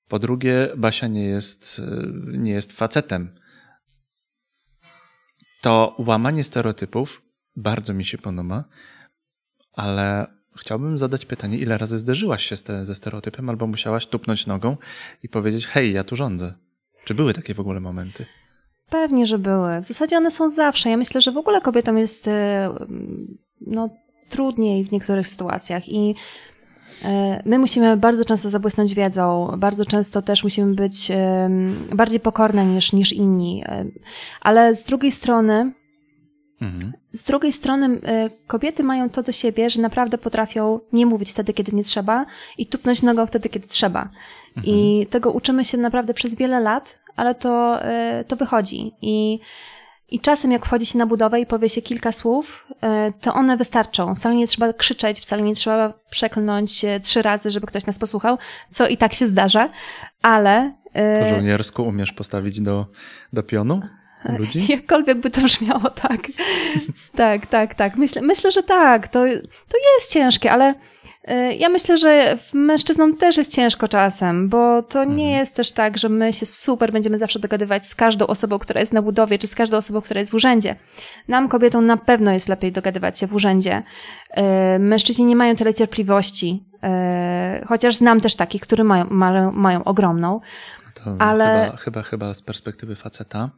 po 0.10 0.19
drugie, 0.19 0.69
Basia 0.78 1.08
nie 1.08 1.24
jest, 1.24 1.82
nie 2.28 2.52
jest 2.52 2.72
facetem. 2.72 3.36
To 5.62 5.95
łamanie 5.98 6.43
stereotypów 6.43 7.22
bardzo 7.56 7.93
mi 7.93 8.06
się 8.06 8.17
podoba, 8.17 8.63
ale 9.74 10.28
chciałbym 10.58 10.98
zadać 10.98 11.26
pytanie, 11.26 11.58
ile 11.58 11.78
razy 11.78 11.98
zderzyłaś 11.98 12.45
się 12.45 12.56
ze 12.84 12.95
stereotypem, 12.95 13.50
albo 13.50 13.67
musiałaś 13.67 14.06
tupnąć 14.06 14.48
nogą 14.48 14.78
i 15.24 15.30
powiedzieć: 15.30 15.67
Hej, 15.67 15.93
ja 15.93 16.04
tu 16.04 16.15
rządzę. 16.15 16.54
Czy 17.06 17.13
były 17.13 17.34
takie 17.34 17.54
w 17.54 17.60
ogóle 17.60 17.80
momenty? 17.80 18.26
Pewnie, 18.89 19.26
że 19.26 19.39
były. 19.39 19.82
W 19.82 19.86
zasadzie 19.86 20.17
one 20.17 20.32
są 20.32 20.50
zawsze. 20.50 20.89
Ja 20.89 20.98
myślę, 20.98 21.22
że 21.22 21.32
w 21.32 21.38
ogóle 21.38 21.62
kobietom 21.62 21.98
jest 21.98 22.28
e, 22.28 22.69
no, 23.62 23.89
trudniej 24.30 24.86
w 24.86 24.91
niektórych 24.91 25.28
sytuacjach 25.28 25.89
i 25.89 26.15
E, 26.15 26.59
my 27.45 27.59
musimy 27.59 27.97
bardzo 27.97 28.25
często 28.25 28.49
zabłysnąć 28.49 28.93
wiedzą, 28.93 29.53
bardzo 29.57 29.85
często 29.85 30.21
też 30.21 30.43
musimy 30.43 30.75
być 30.75 31.12
bardziej 31.93 32.19
pokorne 32.19 32.65
niż, 32.65 32.93
niż 32.93 33.13
inni. 33.13 33.63
E, 33.65 33.85
ale 34.41 34.75
z 34.75 34.83
drugiej 34.83 35.12
strony, 35.12 35.73
mhm. 36.62 36.93
z 37.12 37.23
drugiej 37.23 37.51
strony 37.51 37.99
e, 38.03 38.29
kobiety 38.47 38.83
mają 38.83 39.09
to 39.09 39.23
do 39.23 39.31
siebie, 39.31 39.69
że 39.69 39.81
naprawdę 39.81 40.17
potrafią 40.17 40.79
nie 40.93 41.05
mówić 41.05 41.31
wtedy, 41.31 41.53
kiedy 41.53 41.71
nie 41.71 41.83
trzeba 41.83 42.25
i 42.57 42.67
tupnąć 42.67 43.01
nogą 43.03 43.25
wtedy, 43.25 43.49
kiedy 43.49 43.67
trzeba. 43.67 44.09
Mhm. 44.57 44.65
I 44.65 45.07
tego 45.09 45.31
uczymy 45.31 45.65
się 45.65 45.77
naprawdę 45.77 46.13
przez 46.13 46.35
wiele 46.35 46.59
lat, 46.59 46.99
ale 47.15 47.35
to, 47.35 47.79
to 48.27 48.35
wychodzi. 48.35 48.91
I 49.01 49.39
i 50.12 50.19
czasem, 50.19 50.52
jak 50.52 50.65
wchodzi 50.65 50.86
się 50.86 50.98
na 50.98 51.06
budowę 51.06 51.39
i 51.39 51.45
powie 51.45 51.69
się 51.69 51.82
kilka 51.82 52.12
słów, 52.12 52.67
e, 52.82 53.12
to 53.22 53.34
one 53.34 53.58
wystarczą. 53.58 54.15
Wcale 54.15 54.36
nie 54.36 54.48
trzeba 54.48 54.74
krzyczeć, 54.74 55.19
wcale 55.19 55.41
nie 55.41 55.56
trzeba 55.56 55.93
przeklnąć 56.10 56.86
trzy 57.04 57.22
razy, 57.22 57.52
żeby 57.52 57.67
ktoś 57.67 57.86
nas 57.86 58.00
posłuchał, 58.00 58.38
co 58.69 58.88
i 58.88 58.98
tak 58.98 59.13
się 59.13 59.26
zdarza, 59.26 59.69
ale. 60.22 60.74
E, 60.93 61.24
po 61.24 61.36
żołniersku 61.36 61.84
umiesz 61.84 62.12
postawić 62.12 62.62
do, 62.62 62.86
do 63.34 63.43
pionu? 63.43 63.82
Ludzi? 64.39 64.65
Jakkolwiek 64.74 65.17
by 65.17 65.32
to 65.32 65.41
brzmiało, 65.41 65.89
tak. 65.89 66.28
tak, 67.15 67.45
tak, 67.45 67.74
tak. 67.74 67.95
Myślę, 67.95 68.22
myślę 68.22 68.52
że 68.52 68.63
tak. 68.63 69.08
To, 69.08 69.19
to 69.67 69.78
jest 69.98 70.13
ciężkie, 70.13 70.52
ale 70.52 70.74
ja 71.60 71.69
myślę, 71.69 71.97
że 71.97 72.38
mężczyznom 72.53 73.17
też 73.17 73.38
jest 73.38 73.55
ciężko 73.55 73.88
czasem, 73.88 74.49
bo 74.49 74.84
to 74.84 75.03
nie 75.03 75.23
mhm. 75.23 75.39
jest 75.39 75.55
też 75.55 75.71
tak, 75.71 75.97
że 75.97 76.10
my 76.10 76.34
się 76.34 76.45
super 76.45 76.91
będziemy 76.91 77.17
zawsze 77.17 77.39
dogadywać 77.39 77.88
z 77.88 77.95
każdą 77.95 78.27
osobą, 78.27 78.60
która 78.60 78.79
jest 78.79 78.93
na 78.93 79.01
budowie, 79.01 79.39
czy 79.39 79.47
z 79.47 79.55
każdą 79.55 79.77
osobą, 79.77 80.01
która 80.01 80.19
jest 80.19 80.32
w 80.32 80.34
urzędzie. 80.34 80.75
Nam, 81.27 81.49
kobietom, 81.49 81.86
na 81.86 81.97
pewno 81.97 82.32
jest 82.32 82.49
lepiej 82.49 82.71
dogadywać 82.71 83.19
się 83.19 83.27
w 83.27 83.34
urzędzie. 83.34 83.84
Y, 84.75 84.79
mężczyźni 84.79 85.25
nie 85.25 85.36
mają 85.36 85.55
tyle 85.55 85.73
cierpliwości, 85.73 86.63
y, 87.63 87.65
chociaż 87.65 87.95
znam 87.95 88.21
też 88.21 88.36
takich, 88.36 88.62
które 88.62 88.84
mają, 88.84 89.05
mają, 89.10 89.51
mają 89.51 89.84
ogromną. 89.84 90.39
To 91.03 91.15
ale... 91.19 91.63
chyba, 91.65 91.77
chyba, 91.77 92.01
chyba 92.03 92.34
z 92.34 92.41
perspektywy 92.41 92.95
faceta, 92.95 93.49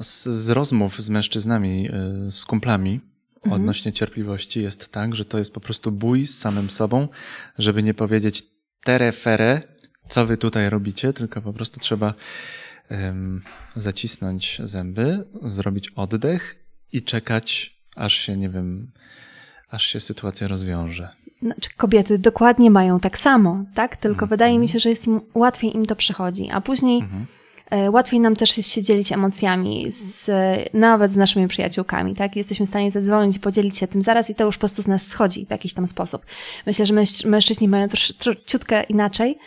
z, 0.00 0.24
z 0.24 0.50
rozmów 0.50 1.00
z 1.00 1.08
mężczyznami, 1.10 1.90
z 2.30 2.44
kumplami. 2.44 3.13
Odnośnie 3.50 3.92
cierpliwości 3.92 4.62
jest 4.62 4.92
tak, 4.92 5.14
że 5.14 5.24
to 5.24 5.38
jest 5.38 5.54
po 5.54 5.60
prostu 5.60 5.92
bój 5.92 6.26
z 6.26 6.38
samym 6.38 6.70
sobą, 6.70 7.08
żeby 7.58 7.82
nie 7.82 7.94
powiedzieć 7.94 8.42
terefere, 8.84 9.62
co 10.08 10.26
wy 10.26 10.36
tutaj 10.36 10.70
robicie, 10.70 11.12
tylko 11.12 11.42
po 11.42 11.52
prostu 11.52 11.80
trzeba 11.80 12.14
um, 12.90 13.42
zacisnąć 13.76 14.60
zęby, 14.64 15.24
zrobić 15.42 15.90
oddech 15.96 16.56
i 16.92 17.02
czekać, 17.02 17.78
aż 17.96 18.14
się, 18.14 18.36
nie 18.36 18.48
wiem, 18.48 18.92
aż 19.70 19.86
się 19.86 20.00
sytuacja 20.00 20.48
rozwiąże. 20.48 21.08
Znaczy, 21.42 21.70
kobiety 21.76 22.18
dokładnie 22.18 22.70
mają 22.70 23.00
tak 23.00 23.18
samo, 23.18 23.64
tak? 23.74 23.96
Tylko 23.96 24.24
mhm. 24.24 24.28
wydaje 24.28 24.58
mi 24.58 24.68
się, 24.68 24.78
że 24.78 24.90
jest 24.90 25.06
im 25.06 25.20
łatwiej 25.34 25.76
im 25.76 25.86
to 25.86 25.96
przychodzi, 25.96 26.50
a 26.50 26.60
później 26.60 26.98
mhm. 27.00 27.26
Łatwiej 27.92 28.20
nam 28.20 28.36
też 28.36 28.56
jest 28.56 28.70
się 28.70 28.82
dzielić 28.82 29.12
emocjami, 29.12 29.90
z, 29.90 30.30
nawet 30.74 31.12
z 31.12 31.16
naszymi 31.16 31.48
przyjaciółkami, 31.48 32.14
tak? 32.14 32.36
Jesteśmy 32.36 32.66
w 32.66 32.68
stanie 32.68 32.90
zadzwonić 32.90 33.38
podzielić 33.38 33.78
się 33.78 33.88
tym 33.88 34.02
zaraz 34.02 34.30
i 34.30 34.34
to 34.34 34.44
już 34.44 34.56
po 34.56 34.60
prostu 34.60 34.82
z 34.82 34.86
nas 34.86 35.06
schodzi 35.06 35.46
w 35.46 35.50
jakiś 35.50 35.74
tam 35.74 35.86
sposób. 35.86 36.26
Myślę, 36.66 36.86
że 36.86 36.94
mężczyźni 37.24 37.68
mają 37.68 37.88
trosz, 37.88 38.12
ciutkę 38.46 38.82
inaczej, 38.82 39.38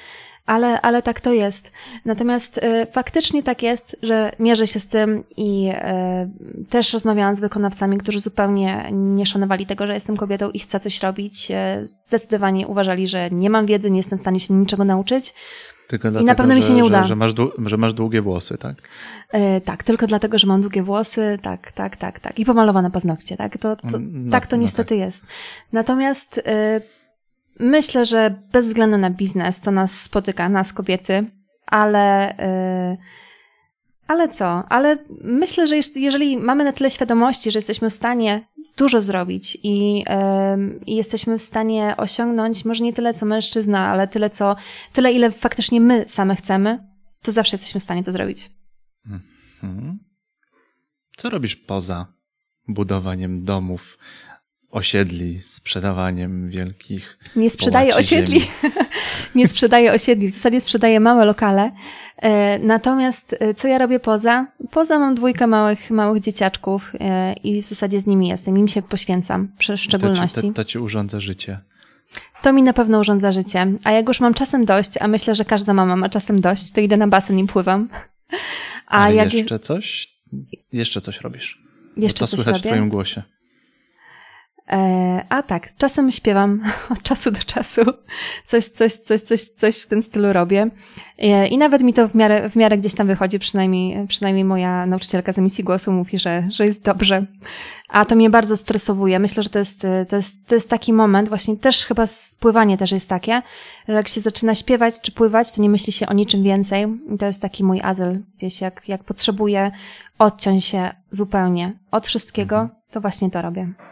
ale, 0.48 0.82
ale 0.82 1.02
tak 1.02 1.22
to 1.22 1.34
jest. 1.34 1.72
Natomiast 2.06 2.58
y, 2.58 2.86
faktycznie 2.86 3.44
tak 3.44 3.64
jest, 3.64 3.98
że 4.02 4.32
mierzę 4.40 4.68
się 4.68 4.80
z 4.80 4.88
tym 4.88 5.24
i 5.38 5.70
y, 5.70 6.66
też 6.70 6.94
rozmawiałam 6.94 7.36
z 7.36 7.40
wykonawcami, 7.40 7.98
którzy 7.98 8.20
zupełnie 8.20 8.90
nie 8.92 9.26
szanowali 9.26 9.66
tego, 9.66 9.88
że 9.88 9.94
jestem 9.94 10.18
kobietą 10.18 10.50
i 10.52 10.60
chcę 10.60 10.80
coś 10.80 11.04
robić. 11.04 11.52
Y, 11.52 11.54
zdecydowanie 12.08 12.68
uważali, 12.68 13.08
że 13.08 13.30
nie 13.32 13.50
mam 13.50 13.66
wiedzy, 13.66 13.92
nie 13.92 13.98
jestem 13.98 14.18
w 14.18 14.22
stanie 14.22 14.40
się 14.40 14.54
niczego 14.54 14.86
nauczyć. 14.86 15.34
Tylko 15.88 16.12
dlatego, 16.12 16.24
I 16.24 16.26
na 16.26 16.36
pewno 16.36 16.56
mi 16.56 16.62
się 16.62 16.74
nie 16.74 16.86
uda. 16.86 17.02
Że, 17.02 17.08
że, 17.08 17.16
masz, 17.16 17.32
że 17.66 17.78
masz 17.78 17.94
długie 17.94 18.22
włosy, 18.22 18.58
tak? 18.58 18.76
E, 19.32 19.62
tak, 19.62 19.84
tylko 19.84 20.08
dlatego, 20.08 20.40
że 20.40 20.48
mam 20.48 20.62
długie 20.62 20.84
włosy, 20.84 21.40
tak, 21.42 21.72
tak, 21.72 21.98
tak, 21.98 22.20
tak. 22.20 22.40
I 22.40 22.46
pomalowane 22.46 22.92
paznokcie, 22.92 23.38
tak? 23.38 23.58
To, 23.58 23.76
to 23.76 24.00
no, 24.00 24.32
tak 24.32 24.48
to 24.48 24.56
no 24.56 24.62
niestety 24.62 24.90
tak. 24.90 24.98
jest. 24.98 25.26
Natomiast 25.74 26.42
e, 26.46 26.82
myślę, 27.60 28.06
że 28.06 28.36
bez 28.52 28.68
względu 28.68 28.98
na 28.98 29.10
biznes 29.10 29.60
to 29.60 29.72
nas 29.72 30.02
spotyka, 30.02 30.50
nas 30.50 30.74
kobiety, 30.74 31.26
ale... 31.66 32.38
E, 32.40 32.98
ale 34.08 34.30
co? 34.30 34.64
Ale 34.70 34.98
myślę, 35.24 35.68
że 35.68 35.76
jeżeli 35.96 36.38
mamy 36.38 36.64
na 36.64 36.72
tyle 36.72 36.90
świadomości, 36.90 37.52
że 37.52 37.58
jesteśmy 37.58 37.90
w 37.90 37.94
stanie 37.94 38.48
dużo 38.78 39.02
zrobić 39.02 39.58
i, 39.64 40.04
jesteśmy 40.88 41.38
w 41.38 41.44
stanie 41.44 41.96
osiągnąć 41.98 42.66
może 42.66 42.84
nie 42.84 42.94
tyle 42.94 43.14
co 43.14 43.26
mężczyzna, 43.26 43.88
ale 43.88 44.08
tyle 44.08 44.30
co 44.30 44.56
tyle 44.94 45.12
ile 45.14 45.32
faktycznie 45.32 45.82
my 45.82 46.06
same 46.08 46.36
chcemy, 46.36 46.88
to 47.22 47.32
zawsze 47.32 47.56
jesteśmy 47.56 47.80
w 47.80 47.84
stanie 47.84 48.04
to 48.04 48.12
zrobić. 48.12 48.52
Mhm. 49.64 50.00
Co 51.18 51.30
robisz 51.30 51.56
poza 51.56 52.14
budowaniem 52.68 53.44
domów, 53.44 53.98
osiedli, 54.72 55.42
sprzedawaniem 55.42 56.50
wielkich. 56.50 57.18
Nie 57.36 57.50
sprzedaję 57.50 57.96
osiedli. 57.96 58.42
nie 59.36 59.48
sprzedaję 59.48 59.94
osiedli, 59.94 60.28
w 60.28 60.34
zasadzie 60.34 60.62
sprzedaję 60.62 61.00
małe 61.00 61.26
lokale. 61.26 61.72
E, 62.18 62.60
natomiast 62.60 63.36
e, 63.40 63.54
co 63.54 63.68
ja 63.68 63.78
robię 63.78 64.00
poza? 64.00 64.48
Poza 64.72 65.00
mam 65.00 65.16
dwójkę 65.16 65.48
małych, 65.48 65.92
małych 65.92 66.22
dzieciaczków 66.22 66.94
e, 67.00 67.34
i 67.34 67.62
w 67.62 67.66
zasadzie 67.66 68.02
z 68.02 68.08
nimi 68.08 68.28
jestem, 68.28 68.58
im 68.58 68.68
się 68.68 68.82
poświęcam 68.82 69.52
w 69.60 69.78
szczególności. 69.78 70.36
To 70.36 70.42
ci, 70.42 70.48
to, 70.48 70.54
to 70.54 70.64
ci 70.64 70.80
urządza 70.80 71.20
życie. 71.20 71.60
To 72.42 72.54
mi 72.54 72.64
na 72.64 72.74
pewno 72.74 73.00
urządza 73.00 73.32
życie. 73.32 73.68
A 73.84 73.92
jak 73.92 74.08
już 74.08 74.20
mam 74.20 74.34
czasem 74.34 74.66
dość, 74.66 74.92
a 75.00 75.08
myślę, 75.08 75.36
że 75.36 75.46
każda 75.46 75.74
mama 75.74 75.96
ma 75.96 76.10
czasem 76.10 76.42
dość, 76.42 76.72
to 76.72 76.82
idę 76.82 76.98
na 76.98 77.08
basen 77.08 77.40
i 77.40 77.48
pływam. 77.48 77.88
A 78.88 79.04
Ale 79.04 79.16
jak 79.16 79.34
jeszcze 79.34 79.60
coś? 79.60 80.08
Jeszcze 80.74 81.02
coś 81.02 81.22
robisz? 81.22 81.62
Jeszcze 81.98 82.20
to 82.20 82.28
coś 82.28 82.40
słychać 82.40 82.54
robię. 82.54 82.70
w 82.70 82.74
twoim 82.74 82.90
głosie. 82.90 83.24
E, 84.72 85.26
a 85.30 85.44
tak, 85.44 85.70
czasem 85.78 86.12
śpiewam 86.12 86.64
od 86.94 87.04
czasu 87.04 87.32
do 87.32 87.40
czasu. 87.40 87.82
Coś, 88.46 88.66
coś, 88.66 88.94
coś, 88.94 89.22
coś, 89.22 89.42
coś 89.42 89.78
w 89.78 89.88
tym 89.88 90.02
stylu 90.02 90.34
robię. 90.34 90.70
E, 91.20 91.48
I 91.48 91.58
nawet 91.58 91.82
mi 91.82 91.94
to 91.94 92.08
w 92.08 92.16
miarę, 92.16 92.50
w 92.50 92.56
miarę 92.56 92.78
gdzieś 92.78 92.96
tam 92.96 93.08
wychodzi, 93.08 93.40
przynajmniej, 93.40 94.08
przynajmniej 94.08 94.46
moja 94.46 94.86
nauczycielka 94.86 95.34
z 95.34 95.40
emisji 95.40 95.64
głosu 95.64 95.92
mówi, 95.92 96.20
że, 96.20 96.48
że 96.52 96.66
jest 96.66 96.84
dobrze. 96.84 97.26
A 97.90 98.06
to 98.06 98.16
mnie 98.16 98.30
bardzo 98.30 98.58
stresowuje. 98.58 99.20
Myślę, 99.20 99.44
że 99.44 99.50
to 99.50 99.60
jest, 99.60 99.88
to 100.10 100.16
jest, 100.16 100.48
to 100.48 100.56
jest 100.56 100.70
taki 100.70 100.94
moment, 100.94 101.30
właśnie 101.30 101.58
też 101.58 101.86
chyba 101.86 102.08
spływanie 102.08 102.78
też 102.78 102.92
jest 102.92 103.10
takie, 103.10 103.42
że 103.88 103.94
jak 103.94 104.08
się 104.08 104.22
zaczyna 104.22 104.56
śpiewać 104.56 105.02
czy 105.02 105.12
pływać, 105.12 105.52
to 105.52 105.62
nie 105.62 105.70
myśli 105.70 105.94
się 105.94 106.08
o 106.08 106.14
niczym 106.14 106.44
więcej. 106.44 106.86
I 107.14 107.18
to 107.18 107.26
jest 107.26 107.42
taki 107.42 107.64
mój 107.64 107.82
azyl 107.82 108.20
gdzieś, 108.38 108.62
jak, 108.62 108.90
jak 108.90 109.04
potrzebuję 109.04 109.72
odciąć 110.20 110.66
się 110.66 110.90
zupełnie 111.12 111.74
od 111.92 112.08
wszystkiego, 112.08 112.70
to 112.92 113.02
właśnie 113.02 113.32
to 113.32 113.42
robię. 113.42 113.87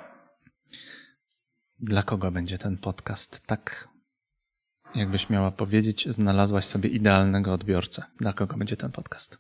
Dla 1.79 2.03
kogo 2.03 2.31
będzie 2.31 2.57
ten 2.57 2.77
podcast? 2.77 3.41
Tak, 3.45 3.87
jakbyś 4.95 5.29
miała 5.29 5.51
powiedzieć, 5.51 6.07
znalazłaś 6.09 6.65
sobie 6.65 6.89
idealnego 6.89 7.53
odbiorcę. 7.53 8.03
Dla 8.17 8.33
kogo 8.33 8.57
będzie 8.57 8.77
ten 8.77 8.91
podcast? 8.91 9.37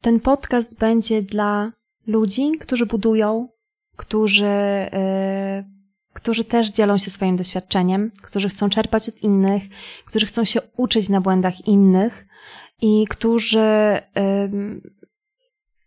Ten 0.00 0.20
podcast 0.20 0.78
będzie 0.78 1.22
dla 1.22 1.72
ludzi, 2.06 2.52
którzy 2.60 2.86
budują, 2.86 3.48
którzy, 3.96 4.44
yy, 4.92 5.64
którzy 6.12 6.44
też 6.44 6.70
dzielą 6.70 6.98
się 6.98 7.10
swoim 7.10 7.36
doświadczeniem, 7.36 8.10
którzy 8.22 8.48
chcą 8.48 8.70
czerpać 8.70 9.08
od 9.08 9.22
innych, 9.22 9.62
którzy 10.04 10.26
chcą 10.26 10.44
się 10.44 10.60
uczyć 10.76 11.08
na 11.08 11.20
błędach 11.20 11.66
innych 11.66 12.26
i 12.82 13.06
którzy. 13.08 14.00
Yy, 14.16 14.99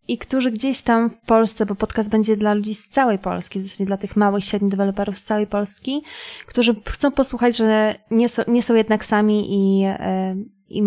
i 0.07 0.17
którzy 0.17 0.51
gdzieś 0.51 0.81
tam 0.81 1.09
w 1.09 1.19
Polsce, 1.19 1.65
bo 1.65 1.75
podcast 1.75 2.09
będzie 2.09 2.37
dla 2.37 2.53
ludzi 2.53 2.75
z 2.75 2.89
całej 2.89 3.19
Polski, 3.19 3.59
zasadzie 3.59 3.85
dla 3.85 3.97
tych 3.97 4.15
małych, 4.15 4.43
średnich 4.43 4.71
deweloperów 4.71 5.17
z 5.17 5.23
całej 5.23 5.47
Polski, 5.47 6.03
którzy 6.45 6.75
chcą 6.87 7.11
posłuchać, 7.11 7.57
że 7.57 7.95
nie 8.11 8.29
są, 8.29 8.43
nie 8.47 8.63
są 8.63 8.75
jednak 8.75 9.05
sami 9.05 9.45
i, 9.49 9.85
i, 10.69 10.83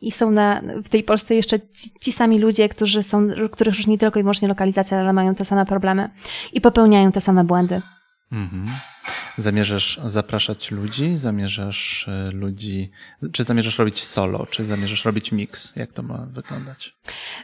i 0.00 0.12
są 0.12 0.30
na, 0.30 0.62
w 0.84 0.88
tej 0.88 1.02
Polsce 1.02 1.34
jeszcze 1.34 1.60
ci, 1.60 1.90
ci, 2.00 2.12
sami 2.12 2.38
ludzie, 2.38 2.68
którzy 2.68 3.02
są, 3.02 3.28
których 3.52 3.76
już 3.76 3.86
nie 3.86 3.98
tylko 3.98 4.20
i 4.20 4.22
wyłącznie 4.22 4.48
lokalizacja, 4.48 4.98
ale 4.98 5.12
mają 5.12 5.34
te 5.34 5.44
same 5.44 5.66
problemy 5.66 6.10
i 6.52 6.60
popełniają 6.60 7.12
te 7.12 7.20
same 7.20 7.44
błędy. 7.44 7.80
Mhm. 8.32 8.66
Zamierzasz 9.38 10.00
zapraszać 10.04 10.70
ludzi? 10.70 11.16
Zamierzasz 11.16 12.06
ludzi, 12.32 12.90
czy 13.32 13.44
zamierzasz 13.44 13.78
robić 13.78 14.04
solo, 14.04 14.46
czy 14.46 14.64
zamierzasz 14.64 15.04
robić 15.04 15.32
mix? 15.32 15.76
Jak 15.76 15.92
to 15.92 16.02
ma 16.02 16.26
wyglądać? 16.26 16.96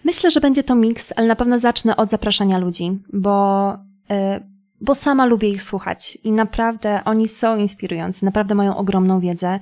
Myślę, 0.05 0.31
że 0.31 0.41
będzie 0.41 0.63
to 0.63 0.75
mix, 0.75 1.13
ale 1.17 1.27
na 1.27 1.37
pewno 1.37 1.59
zacznę 1.59 1.97
od 1.97 2.11
zapraszania 2.11 2.59
ludzi, 2.59 2.99
bo, 3.13 3.73
bo 4.81 4.95
sama 4.95 5.27
lubię 5.27 5.49
ich 5.49 5.63
słuchać 5.63 6.19
i 6.25 6.33
naprawdę 6.33 7.01
oni 7.05 7.29
są 7.29 7.57
inspirujący, 7.57 8.25
naprawdę 8.25 8.55
mają 8.55 8.77
ogromną 8.77 9.21
wiedzę 9.21 9.61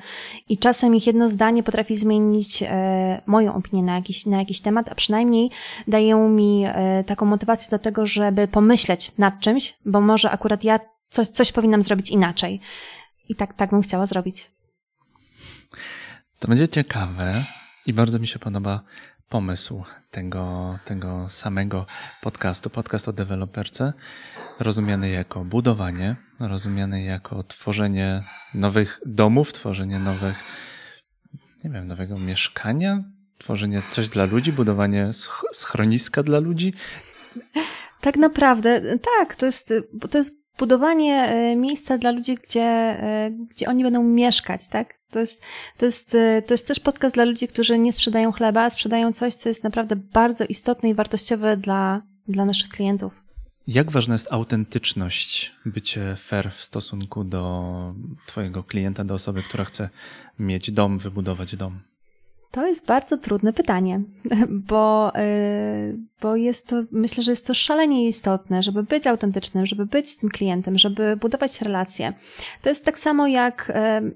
i 0.49 0.59
czasem 0.59 0.95
ich 0.95 1.07
jedno 1.07 1.29
zdanie 1.29 1.63
potrafi 1.63 1.97
zmienić 1.97 2.65
moją 3.27 3.55
opinię 3.55 3.83
na 3.83 3.95
jakiś, 3.95 4.27
na 4.27 4.39
jakiś 4.39 4.61
temat, 4.61 4.89
a 4.89 4.95
przynajmniej 4.95 5.51
dają 5.89 6.29
mi 6.29 6.65
taką 7.07 7.27
motywację 7.27 7.71
do 7.71 7.79
tego, 7.79 8.07
żeby 8.07 8.49
pomyśleć 8.49 9.13
nad 9.19 9.41
czymś, 9.41 9.75
bo 9.85 10.01
może 10.01 10.31
akurat 10.31 10.65
ja 10.65 10.81
coś, 11.11 11.29
coś 11.29 11.53
powinnam 11.53 11.83
zrobić 11.83 12.11
inaczej. 12.11 12.61
I 13.29 13.35
tak, 13.35 13.55
tak 13.55 13.70
bym 13.70 13.83
chciała 13.83 14.07
zrobić. 14.07 14.51
To 16.38 16.49
będzie 16.49 16.68
ciekawe 16.68 17.44
i 17.87 17.92
bardzo 17.92 18.18
mi 18.18 18.29
się 18.29 18.38
podoba 18.38 18.83
pomysł 19.29 19.85
tego, 20.11 20.79
tego 20.85 21.27
samego 21.31 21.87
podcastu. 22.23 22.70
Podcast 22.70 23.09
o 23.09 23.12
deweloperce, 23.12 23.92
rozumiany 24.59 25.11
jako 25.11 25.44
budowanie, 25.44 26.16
rozumiany 26.40 27.03
jako 27.03 27.42
tworzenie 27.42 28.23
nowych 28.55 29.01
domów, 29.07 29.53
tworzenie 29.53 29.99
nowych, 29.99 30.44
nie 31.64 31.70
wiem, 31.70 31.87
nowego 31.87 32.18
mieszkania, 32.18 33.05
tworzenie 33.38 33.83
coś 33.90 34.09
dla 34.09 34.25
ludzi, 34.25 34.53
budowanie 34.53 35.11
schroniska 35.53 36.23
dla 36.23 36.38
ludzi. 36.38 36.75
Tak 38.01 38.16
naprawdę, 38.16 38.99
tak, 38.99 39.37
to 39.37 39.46
jest, 39.46 39.73
to 40.11 40.18
jest 40.18 40.39
budowanie 40.61 41.35
miejsca 41.57 41.99
dla 41.99 42.11
ludzi, 42.11 42.35
gdzie, 42.35 42.96
gdzie 43.51 43.68
oni 43.68 43.83
będą 43.85 44.03
mieszkać, 44.03 44.68
tak? 44.68 44.94
To 45.11 45.18
jest, 45.18 45.42
to, 45.79 45.87
jest, 45.87 46.16
to 46.46 46.55
jest 46.55 46.66
też 46.66 46.81
podcast 46.81 47.14
dla 47.14 47.25
ludzi, 47.25 47.49
którzy 47.49 47.79
nie 47.79 47.92
sprzedają 47.92 48.33
chleba, 48.33 48.62
a 48.62 48.70
sprzedają 48.70 49.12
coś, 49.12 49.35
co 49.35 49.49
jest 49.49 49.64
naprawdę 49.64 49.96
bardzo 49.96 50.44
istotne 50.44 50.88
i 50.88 50.94
wartościowe 50.94 51.57
dla, 51.57 52.03
dla 52.29 52.44
naszych 52.44 52.68
klientów. 52.68 53.23
Jak 53.66 53.90
ważna 53.90 54.14
jest 54.14 54.33
autentyczność, 54.33 55.53
bycie 55.66 56.16
fair 56.18 56.53
w 56.53 56.64
stosunku 56.64 57.25
do 57.25 57.94
Twojego 58.27 58.64
klienta, 58.64 59.05
do 59.05 59.14
osoby, 59.14 59.42
która 59.42 59.64
chce 59.64 59.90
mieć 60.38 60.70
dom, 60.70 60.99
wybudować 60.99 61.57
dom? 61.57 61.81
To 62.51 62.67
jest 62.67 62.87
bardzo 62.87 63.19
trudne 63.19 63.53
pytanie, 63.53 64.01
bo, 64.71 65.13
bo 66.23 66.37
jest 66.37 66.69
to, 66.69 66.83
myślę, 66.93 67.23
że 67.23 67.33
jest 67.33 67.47
to 67.47 67.55
szalenie 67.55 68.09
istotne, 68.09 68.63
żeby 68.63 68.83
być 68.83 69.07
autentycznym, 69.07 69.67
żeby 69.67 69.87
być 69.87 70.11
z 70.11 70.17
tym 70.17 70.31
klientem, 70.31 70.79
żeby 70.79 71.17
budować 71.17 71.61
relacje. 71.61 72.13
To 72.63 72.69
jest 72.69 72.85
tak 72.85 72.99
samo 72.99 73.27
jak, 73.27 73.73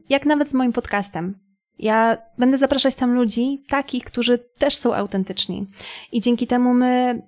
jak 0.08 0.26
nawet 0.26 0.50
z 0.50 0.54
moim 0.54 0.72
podcastem. 0.72 1.44
Ja 1.78 2.16
będę 2.38 2.58
zapraszać 2.58 2.94
tam 2.94 3.14
ludzi, 3.14 3.64
takich, 3.68 4.04
którzy 4.04 4.38
też 4.58 4.76
są 4.76 4.94
autentyczni. 4.94 5.66
I 6.12 6.20
dzięki 6.20 6.46
temu 6.46 6.74
my, 6.74 7.22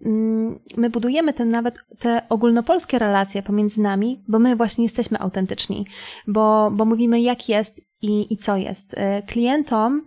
my 0.77 0.91
budujemy 0.91 1.33
te 1.33 1.45
nawet 1.45 1.79
te 1.99 2.23
ogólnopolskie 2.29 2.99
relacje 2.99 3.43
pomiędzy 3.43 3.81
nami, 3.81 4.23
bo 4.29 4.39
my 4.39 4.57
właśnie 4.57 4.85
jesteśmy 4.85 5.19
autentyczni, 5.21 5.87
bo, 6.27 6.71
bo 6.71 6.85
mówimy 6.85 7.21
jak 7.21 7.49
jest 7.49 7.81
i, 8.03 8.33
i 8.33 8.37
co 8.37 8.57
jest. 8.57 8.97
Klientom 9.27 10.03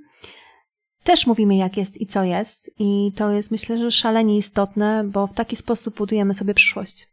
też 1.10 1.28
mówimy, 1.28 1.56
jak 1.56 1.78
jest 1.78 2.02
i 2.02 2.06
co 2.06 2.24
jest, 2.24 2.72
i 2.80 3.12
to 3.16 3.32
jest 3.32 3.52
myślę, 3.52 3.78
że 3.78 3.92
szalenie 3.92 4.38
istotne, 4.38 5.04
bo 5.04 5.28
w 5.28 5.34
taki 5.34 5.56
sposób 5.56 5.98
budujemy 5.98 6.34
sobie 6.34 6.54
przyszłość. 6.54 7.08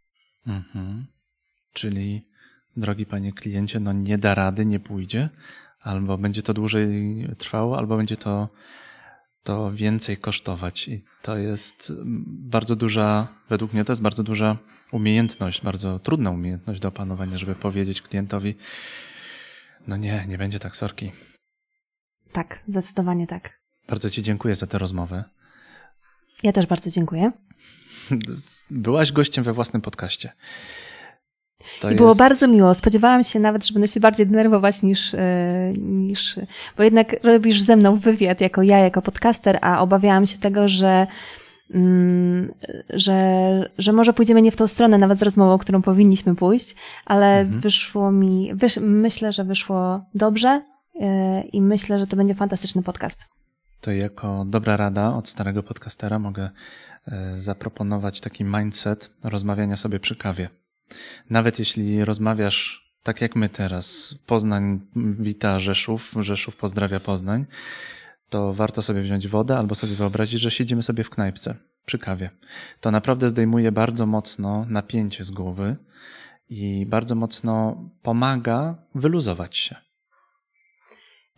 Mhm. 0.46 1.06
Czyli, 1.72 2.28
drogi 2.76 3.06
panie 3.06 3.32
kliencie, 3.32 3.80
no 3.80 3.92
nie 3.92 4.18
da 4.18 4.34
rady, 4.34 4.66
nie 4.66 4.80
pójdzie, 4.80 5.28
albo 5.80 6.18
będzie 6.18 6.42
to 6.42 6.54
dłużej 6.54 6.88
trwało, 7.38 7.78
albo 7.78 7.96
będzie 7.96 8.16
to, 8.16 8.48
to 9.42 9.72
więcej 9.72 10.16
kosztować. 10.16 10.88
I 10.88 11.04
to 11.22 11.36
jest 11.36 11.92
bardzo 12.26 12.76
duża, 12.76 13.28
według 13.50 13.72
mnie 13.72 13.84
to 13.84 13.92
jest 13.92 14.02
bardzo 14.02 14.22
duża 14.22 14.58
umiejętność, 14.92 15.62
bardzo 15.62 15.98
trudna 15.98 16.30
umiejętność 16.30 16.80
do 16.80 16.88
opanowania, 16.88 17.38
żeby 17.38 17.54
powiedzieć 17.54 18.02
klientowi, 18.02 18.54
no 19.86 19.96
nie, 19.96 20.26
nie 20.28 20.38
będzie 20.38 20.58
tak 20.58 20.76
sorki. 20.76 21.12
Tak, 22.32 22.62
zdecydowanie 22.66 23.26
tak. 23.26 23.55
Bardzo 23.88 24.10
Ci 24.10 24.22
dziękuję 24.22 24.54
za 24.54 24.66
tę 24.66 24.78
rozmowę. 24.78 25.24
Ja 26.42 26.52
też 26.52 26.66
bardzo 26.66 26.90
dziękuję. 26.90 27.32
Byłaś 28.70 29.12
gościem 29.12 29.44
we 29.44 29.52
własnym 29.52 29.82
podcaście. 29.82 30.32
To 31.80 31.88
I 31.88 31.90
jest... 31.90 31.98
było 31.98 32.14
bardzo 32.14 32.48
miło. 32.48 32.74
Spodziewałam 32.74 33.24
się 33.24 33.40
nawet, 33.40 33.66
że 33.66 33.72
będę 33.72 33.88
się 33.88 34.00
bardziej 34.00 34.26
denerwować 34.26 34.82
niż, 34.82 35.14
niż. 35.78 36.36
Bo 36.76 36.82
jednak 36.82 37.16
robisz 37.22 37.62
ze 37.62 37.76
mną 37.76 37.98
wywiad 37.98 38.40
jako 38.40 38.62
ja, 38.62 38.78
jako 38.78 39.02
podcaster, 39.02 39.58
a 39.62 39.80
obawiałam 39.80 40.26
się 40.26 40.38
tego, 40.38 40.68
że. 40.68 41.06
Mm, 41.74 42.52
że, 42.90 43.70
że 43.78 43.92
może 43.92 44.12
pójdziemy 44.12 44.42
nie 44.42 44.52
w 44.52 44.56
tą 44.56 44.68
stronę, 44.68 44.98
nawet 44.98 45.18
z 45.18 45.22
rozmową, 45.22 45.58
którą 45.58 45.82
powinniśmy 45.82 46.34
pójść, 46.34 46.74
ale 47.04 47.40
mhm. 47.40 47.60
wyszło 47.60 48.12
mi, 48.12 48.50
wysz, 48.54 48.78
myślę, 48.80 49.32
że 49.32 49.44
wyszło 49.44 50.00
dobrze 50.14 50.62
i 51.52 51.62
myślę, 51.62 51.98
że 51.98 52.06
to 52.06 52.16
będzie 52.16 52.34
fantastyczny 52.34 52.82
podcast 52.82 53.35
to 53.86 53.92
jako 53.92 54.44
dobra 54.48 54.76
rada 54.76 55.14
od 55.14 55.28
starego 55.28 55.62
podcastera 55.62 56.18
mogę 56.18 56.50
e, 57.06 57.36
zaproponować 57.36 58.20
taki 58.20 58.44
mindset 58.44 59.12
rozmawiania 59.22 59.76
sobie 59.76 60.00
przy 60.00 60.16
kawie. 60.16 60.48
Nawet 61.30 61.58
jeśli 61.58 62.04
rozmawiasz 62.04 62.90
tak 63.02 63.20
jak 63.20 63.36
my 63.36 63.48
teraz, 63.48 64.14
Poznań 64.26 64.80
wita 64.96 65.58
Rzeszów, 65.58 66.14
Rzeszów 66.20 66.56
pozdrawia 66.56 67.00
Poznań, 67.00 67.46
to 68.28 68.54
warto 68.54 68.82
sobie 68.82 69.02
wziąć 69.02 69.28
wodę 69.28 69.58
albo 69.58 69.74
sobie 69.74 69.94
wyobrazić, 69.94 70.40
że 70.40 70.50
siedzimy 70.50 70.82
sobie 70.82 71.04
w 71.04 71.10
knajpce 71.10 71.54
przy 71.84 71.98
kawie. 71.98 72.30
To 72.80 72.90
naprawdę 72.90 73.28
zdejmuje 73.28 73.72
bardzo 73.72 74.06
mocno 74.06 74.66
napięcie 74.68 75.24
z 75.24 75.30
głowy 75.30 75.76
i 76.48 76.86
bardzo 76.86 77.14
mocno 77.14 77.84
pomaga 78.02 78.74
wyluzować 78.94 79.56
się. 79.56 79.85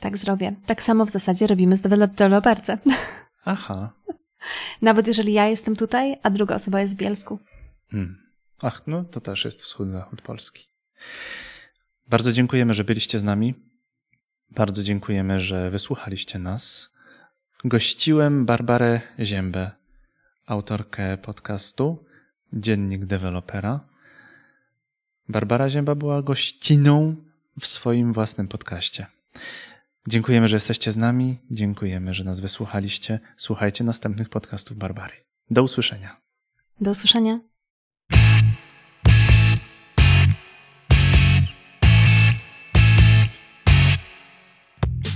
Tak 0.01 0.19
zrobię. 0.19 0.55
Tak 0.67 0.83
samo 0.83 1.07
w 1.07 1.11
zasadzie 1.11 1.47
robimy 1.47 1.77
z 1.77 1.81
deweloperce. 1.81 2.79
Aha. 3.45 3.93
Nawet 4.83 5.07
jeżeli 5.07 5.33
ja 5.33 5.47
jestem 5.47 5.77
tutaj, 5.77 6.17
a 6.23 6.31
druga 6.31 6.55
osoba 6.55 6.81
jest 6.81 6.95
w 6.95 6.97
Bielsku. 6.97 7.39
Hmm. 7.91 8.29
Ach, 8.61 8.83
no 8.87 9.05
to 9.05 9.21
też 9.21 9.45
jest 9.45 9.63
wschód-zachód 9.63 10.23
Polski. 10.23 10.69
Bardzo 12.07 12.33
dziękujemy, 12.33 12.75
że 12.75 12.85
byliście 12.85 13.19
z 13.19 13.25
nami. 13.25 13.55
Bardzo 14.51 14.83
dziękujemy, 14.83 15.41
że 15.41 15.71
wysłuchaliście 15.71 16.39
nas. 16.39 16.95
Gościłem 17.65 18.47
Barbarę 18.47 19.01
Ziębę, 19.21 19.71
autorkę 20.47 21.19
podcastu 21.19 22.05
Dziennik 22.53 23.05
Dewelopera. 23.05 23.81
Barbara 25.29 25.69
Zięba 25.69 25.95
była 25.95 26.23
gościną 26.23 27.17
w 27.61 27.67
swoim 27.67 28.13
własnym 28.13 28.49
podcaście. 28.49 29.07
Dziękujemy, 30.09 30.49
że 30.49 30.57
jesteście 30.57 30.93
z 30.93 30.97
nami. 30.97 31.39
Dziękujemy, 31.51 32.15
że 32.15 32.25
nas 32.25 32.41
wysłuchaliście. 32.41 33.21
Słuchajcie 33.37 33.85
następnych 33.85 34.29
podcastów 34.29 34.77
Barbary. 34.77 35.15
Do 35.51 35.63
usłyszenia. 35.63 36.21
Do 36.81 36.91
usłyszenia. 36.91 37.41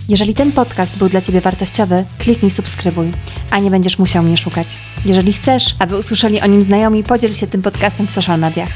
Jeżeli 0.08 0.34
ten 0.34 0.52
podcast 0.52 0.98
był 0.98 1.08
dla 1.08 1.20
Ciebie 1.20 1.40
wartościowy, 1.40 2.04
kliknij 2.18 2.50
subskrybuj, 2.50 3.12
a 3.50 3.58
nie 3.58 3.70
będziesz 3.70 3.98
musiał 3.98 4.22
mnie 4.22 4.36
szukać. 4.36 4.80
Jeżeli 5.04 5.32
chcesz, 5.32 5.74
aby 5.78 5.98
usłyszeli 5.98 6.40
o 6.40 6.46
nim 6.46 6.62
znajomi, 6.62 7.04
podziel 7.04 7.32
się 7.32 7.46
tym 7.46 7.62
podcastem 7.62 8.06
w 8.06 8.10
social 8.10 8.40
mediach. 8.40 8.70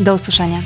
Do 0.00 0.14
usłyszenia. 0.14 0.62